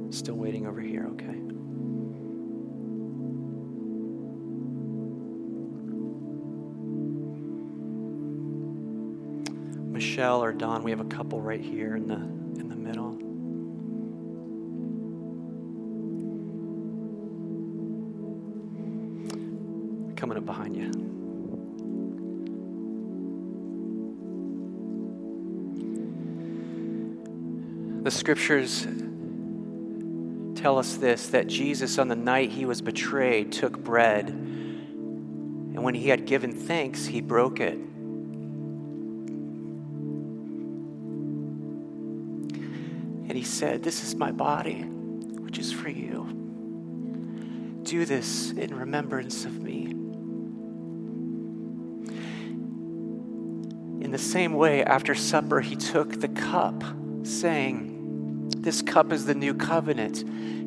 Still 0.09 0.35
waiting 0.35 0.67
over 0.67 0.81
here, 0.81 1.07
okay. 1.13 1.27
Michelle 9.89 10.43
or 10.43 10.51
Don, 10.51 10.83
we 10.83 10.91
have 10.91 10.99
a 10.99 11.05
couple 11.05 11.39
right 11.39 11.61
here 11.61 11.95
in 11.95 12.05
the 12.05 12.17
The 28.07 28.11
scriptures 28.11 28.87
tell 30.55 30.77
us 30.77 30.95
this 30.95 31.27
that 31.27 31.47
Jesus, 31.47 31.97
on 31.97 32.07
the 32.07 32.15
night 32.15 32.51
he 32.51 32.63
was 32.63 32.81
betrayed, 32.81 33.51
took 33.51 33.77
bread, 33.77 34.29
and 34.29 35.83
when 35.83 35.93
he 35.93 36.07
had 36.07 36.25
given 36.25 36.53
thanks, 36.53 37.05
he 37.05 37.19
broke 37.19 37.59
it 37.59 37.73
And 43.27 43.33
he 43.33 43.43
said, 43.43 43.83
This 43.83 44.05
is 44.05 44.15
my 44.15 44.31
body, 44.31 44.83
which 44.83 45.59
is 45.59 45.73
for 45.73 45.89
you. 45.89 46.29
Do 47.83 48.05
this 48.05 48.51
in 48.51 48.73
remembrance 48.73 49.43
of 49.43 49.59
me. 49.61 49.87
In 54.01 54.11
the 54.11 54.17
same 54.17 54.53
way, 54.53 54.81
after 54.81 55.13
supper, 55.13 55.59
he 55.59 55.75
took 55.75 56.21
the 56.21 56.29
cup, 56.29 56.81
saying, 57.23 57.95
This 58.67 58.81
cup 58.81 59.13
is 59.13 59.25
the 59.25 59.33
new 59.33 59.53
covenant 59.53 60.23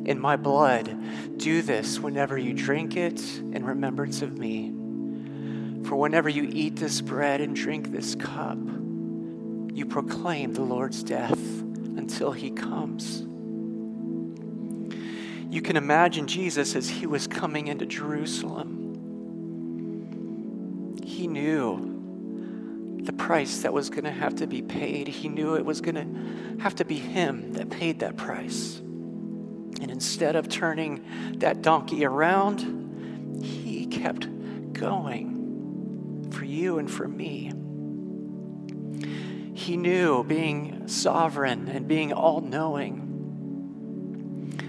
in 0.07 0.19
my 0.19 0.35
blood. 0.35 1.37
Do 1.37 1.61
this 1.61 1.99
whenever 1.99 2.35
you 2.35 2.51
drink 2.51 2.97
it 2.97 3.21
in 3.37 3.63
remembrance 3.63 4.23
of 4.23 4.39
me. 4.39 4.71
For 5.87 5.95
whenever 5.95 6.27
you 6.27 6.49
eat 6.51 6.77
this 6.77 6.99
bread 6.99 7.41
and 7.41 7.55
drink 7.55 7.91
this 7.91 8.15
cup, 8.15 8.57
you 8.57 9.85
proclaim 9.87 10.53
the 10.55 10.63
Lord's 10.63 11.03
death 11.03 11.37
until 11.37 12.31
he 12.31 12.49
comes. 12.49 13.19
You 15.53 15.61
can 15.61 15.77
imagine 15.77 16.25
Jesus 16.25 16.75
as 16.75 16.89
he 16.89 17.05
was 17.05 17.27
coming 17.27 17.67
into 17.67 17.85
Jerusalem. 17.85 18.79
He 21.03 21.27
knew 21.27 21.91
the 23.03 23.13
price 23.13 23.61
that 23.61 23.73
was 23.73 23.89
going 23.91 24.05
to 24.05 24.11
have 24.11 24.35
to 24.35 24.47
be 24.47 24.61
paid. 24.61 25.07
He 25.07 25.27
knew 25.27 25.55
it 25.55 25.65
was 25.65 25.81
going 25.81 25.95
to 25.95 26.05
have 26.61 26.75
to 26.75 26.85
be 26.85 26.95
him 26.95 27.53
that 27.53 27.71
paid 27.71 27.99
that 27.99 28.15
price. 28.15 28.77
And 28.77 29.89
instead 29.89 30.35
of 30.35 30.47
turning 30.47 31.03
that 31.39 31.63
donkey 31.63 32.05
around, 32.05 33.41
he 33.43 33.87
kept 33.87 34.27
going 34.73 36.29
for 36.31 36.45
you 36.45 36.77
and 36.77 36.89
for 36.89 37.07
me. 37.07 37.51
He 39.55 39.75
knew, 39.75 40.23
being 40.23 40.87
sovereign 40.87 41.67
and 41.67 41.87
being 41.87 42.13
all 42.13 42.41
knowing, 42.41 43.07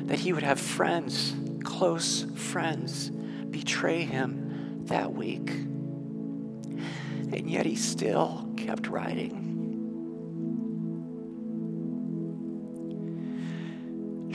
that 0.07 0.19
he 0.19 0.33
would 0.33 0.45
have 0.45 0.61
friends, 0.61 1.35
close 1.63 2.25
friends, 2.35 3.11
betray 3.11 4.05
him 4.05 4.87
that 4.87 5.13
week. 5.13 5.51
And 5.51 7.51
yet 7.51 7.67
he 7.67 7.77
still 7.77 8.49
kept 8.57 8.89
writing. 8.89 9.42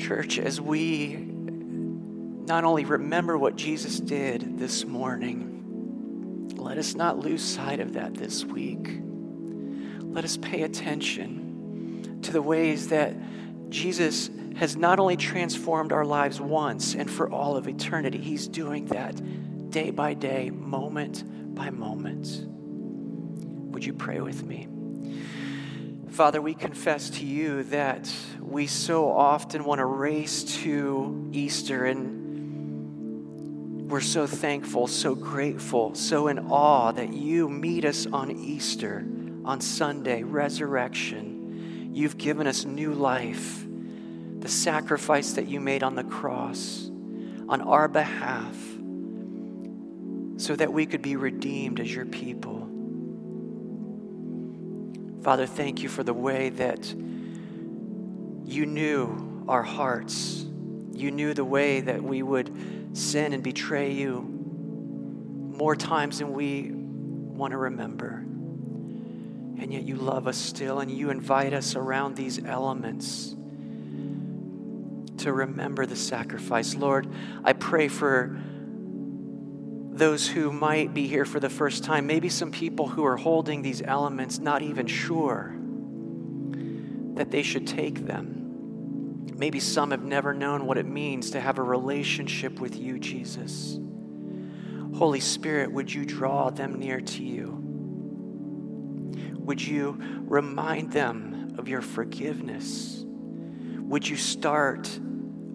Church, 0.07 0.39
as 0.39 0.61
we 0.61 1.15
not 1.17 2.63
only 2.63 2.85
remember 2.85 3.37
what 3.37 3.55
Jesus 3.55 3.99
did 3.99 4.57
this 4.57 4.85
morning, 4.85 6.49
let 6.55 6.77
us 6.77 6.95
not 6.95 7.19
lose 7.19 7.43
sight 7.43 7.79
of 7.79 7.93
that 7.93 8.13
this 8.13 8.45
week 8.45 9.01
let 10.17 10.25
us 10.25 10.35
pay 10.37 10.63
attention 10.63 12.19
to 12.23 12.31
the 12.31 12.41
ways 12.41 12.87
that 12.87 13.15
Jesus 13.69 14.31
has 14.55 14.75
not 14.75 14.99
only 14.99 15.15
transformed 15.15 15.91
our 15.91 16.05
lives 16.05 16.41
once 16.41 16.95
and 16.95 17.07
for 17.07 17.29
all 17.29 17.55
of 17.55 17.67
eternity, 17.67 18.17
He's 18.17 18.47
doing 18.47 18.85
that 18.87 19.69
day 19.69 19.91
by 19.91 20.15
day, 20.15 20.49
moment 20.49 21.23
by 21.53 21.69
moment. 21.69 22.47
Would 22.47 23.85
you 23.85 23.93
pray 23.93 24.19
with 24.21 24.43
me? 24.43 24.67
Father, 26.17 26.41
we 26.41 26.55
confess 26.55 27.11
to 27.11 27.23
you 27.23 27.61
that 27.65 28.11
we 28.41 28.65
so 28.65 29.11
often 29.11 29.63
want 29.65 29.77
to 29.77 29.85
race 29.85 30.43
to 30.63 31.29
Easter 31.31 31.85
and 31.85 33.87
we're 33.87 34.01
so 34.01 34.25
thankful, 34.25 34.87
so 34.87 35.13
grateful, 35.13 35.93
so 35.93 36.27
in 36.27 36.39
awe 36.49 36.91
that 36.91 37.13
you 37.13 37.47
meet 37.47 37.85
us 37.85 38.07
on 38.07 38.31
Easter 38.31 39.05
on 39.45 39.61
Sunday, 39.61 40.23
resurrection. 40.23 41.91
You've 41.93 42.17
given 42.17 42.47
us 42.47 42.65
new 42.65 42.95
life, 42.95 43.63
the 44.39 44.49
sacrifice 44.49 45.33
that 45.33 45.47
you 45.47 45.59
made 45.59 45.83
on 45.83 45.93
the 45.93 46.03
cross 46.03 46.89
on 47.47 47.61
our 47.61 47.87
behalf, 47.87 48.57
so 50.37 50.55
that 50.55 50.73
we 50.73 50.87
could 50.87 51.03
be 51.03 51.15
redeemed 51.15 51.79
as 51.79 51.93
your 51.93 52.07
people. 52.07 52.66
Father, 55.27 55.45
thank 55.45 55.83
you 55.83 55.89
for 55.89 56.03
the 56.03 56.13
way 56.13 56.47
that 56.51 56.87
you 56.87 58.65
knew 58.65 59.43
our 59.49 59.61
hearts. 59.61 60.45
You 60.93 61.11
knew 61.11 61.33
the 61.33 61.43
way 61.43 61.81
that 61.81 62.01
we 62.01 62.23
would 62.23 62.95
sin 62.97 63.33
and 63.33 63.43
betray 63.43 63.91
you 63.91 64.21
more 64.21 65.75
times 65.75 66.19
than 66.19 66.31
we 66.31 66.71
want 66.71 67.51
to 67.51 67.57
remember. 67.57 68.13
And 68.13 69.73
yet 69.73 69.83
you 69.83 69.97
love 69.97 70.29
us 70.29 70.37
still, 70.37 70.79
and 70.79 70.89
you 70.89 71.09
invite 71.09 71.51
us 71.51 71.75
around 71.75 72.15
these 72.15 72.41
elements 72.45 73.35
to 75.17 75.33
remember 75.33 75.85
the 75.85 75.97
sacrifice. 75.97 76.73
Lord, 76.73 77.05
I 77.43 77.51
pray 77.51 77.89
for 77.89 78.39
those 79.97 80.27
who 80.27 80.51
might 80.51 80.93
be 80.93 81.07
here 81.07 81.25
for 81.25 81.39
the 81.39 81.49
first 81.49 81.83
time, 81.83 82.07
maybe 82.07 82.29
some 82.29 82.51
people 82.51 82.87
who 82.87 83.05
are 83.05 83.17
holding 83.17 83.61
these 83.61 83.81
elements, 83.81 84.39
not 84.39 84.61
even 84.61 84.87
sure 84.87 85.55
that 87.15 87.31
they 87.31 87.43
should 87.43 87.67
take 87.67 88.05
them. 88.05 89.25
Maybe 89.35 89.59
some 89.59 89.91
have 89.91 90.03
never 90.03 90.33
known 90.33 90.65
what 90.65 90.77
it 90.77 90.85
means 90.85 91.31
to 91.31 91.39
have 91.39 91.57
a 91.57 91.63
relationship 91.63 92.59
with 92.59 92.75
you, 92.75 92.99
Jesus. 92.99 93.79
Holy 94.95 95.19
Spirit, 95.19 95.71
would 95.71 95.93
you 95.93 96.05
draw 96.05 96.49
them 96.49 96.79
near 96.79 97.01
to 97.01 97.23
you? 97.23 97.63
Would 99.39 99.61
you 99.61 99.97
remind 100.25 100.91
them 100.91 101.55
of 101.57 101.67
your 101.67 101.81
forgiveness? 101.81 103.03
Would 103.05 104.07
you 104.07 104.17
start 104.17 104.87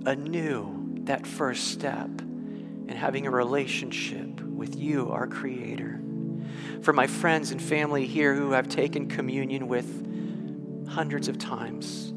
anew 0.06 0.94
that 1.04 1.26
first 1.26 1.68
step 1.68 2.08
in 2.92 2.98
having 2.98 3.26
a 3.26 3.30
relationship 3.30 4.40
with 4.42 4.76
you, 4.76 5.10
our 5.10 5.26
Creator? 5.26 5.98
For 6.82 6.92
my 6.92 7.06
friends 7.06 7.50
and 7.50 7.60
family 7.60 8.06
here 8.06 8.34
who 8.34 8.52
have 8.52 8.68
taken 8.68 9.08
communion 9.08 9.66
with 9.66 10.86
hundreds 10.88 11.26
of 11.28 11.38
times, 11.38 12.10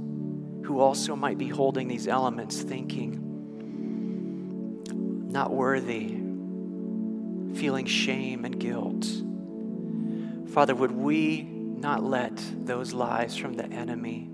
who 0.66 0.82
also 0.82 1.16
might 1.16 1.38
be 1.38 1.48
holding 1.48 1.88
these 1.88 2.10
elements, 2.10 2.62
thinking, 2.62 3.22
not 5.32 5.54
worthy, 5.54 6.18
feeling 7.58 7.86
shame 7.86 8.44
and 8.44 8.60
guilt. 8.60 9.08
Father, 10.54 10.76
would 10.76 10.92
we 10.92 11.44
not 11.44 12.04
let 12.04 12.38
those 12.66 12.92
lies 12.92 13.38
from 13.38 13.54
the 13.54 13.66
enemy 13.68 14.30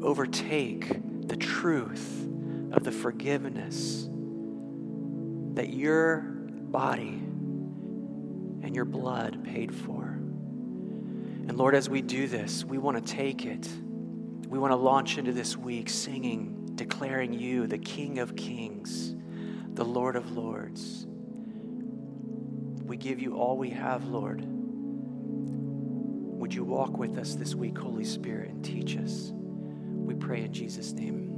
overtake 0.00 0.88
the 1.28 1.36
truth 1.36 2.26
of 2.72 2.82
the 2.82 2.92
forgiveness 2.92 4.08
that 5.54 5.70
your 5.70 6.20
body 6.20 7.22
and 8.62 8.74
your 8.74 8.84
blood 8.84 9.44
paid 9.44 9.74
for. 9.74 10.04
And 10.04 11.56
Lord, 11.56 11.74
as 11.74 11.88
we 11.88 12.02
do 12.02 12.28
this, 12.28 12.64
we 12.64 12.78
want 12.78 13.04
to 13.04 13.12
take 13.12 13.44
it. 13.44 13.68
We 14.48 14.58
want 14.58 14.72
to 14.72 14.76
launch 14.76 15.18
into 15.18 15.32
this 15.32 15.56
week 15.56 15.88
singing, 15.88 16.70
declaring 16.74 17.32
you 17.32 17.66
the 17.66 17.78
King 17.78 18.18
of 18.18 18.36
Kings, 18.36 19.14
the 19.74 19.84
Lord 19.84 20.16
of 20.16 20.32
Lords. 20.32 21.06
We 22.84 22.96
give 22.96 23.20
you 23.20 23.36
all 23.36 23.56
we 23.56 23.70
have, 23.70 24.04
Lord. 24.04 24.44
Would 26.40 26.54
you 26.54 26.64
walk 26.64 26.96
with 26.98 27.18
us 27.18 27.34
this 27.34 27.54
week, 27.54 27.78
Holy 27.78 28.04
Spirit, 28.04 28.50
and 28.50 28.64
teach 28.64 28.96
us? 28.96 29.32
We 29.34 30.14
pray 30.14 30.42
in 30.42 30.52
Jesus' 30.52 30.92
name. 30.92 31.29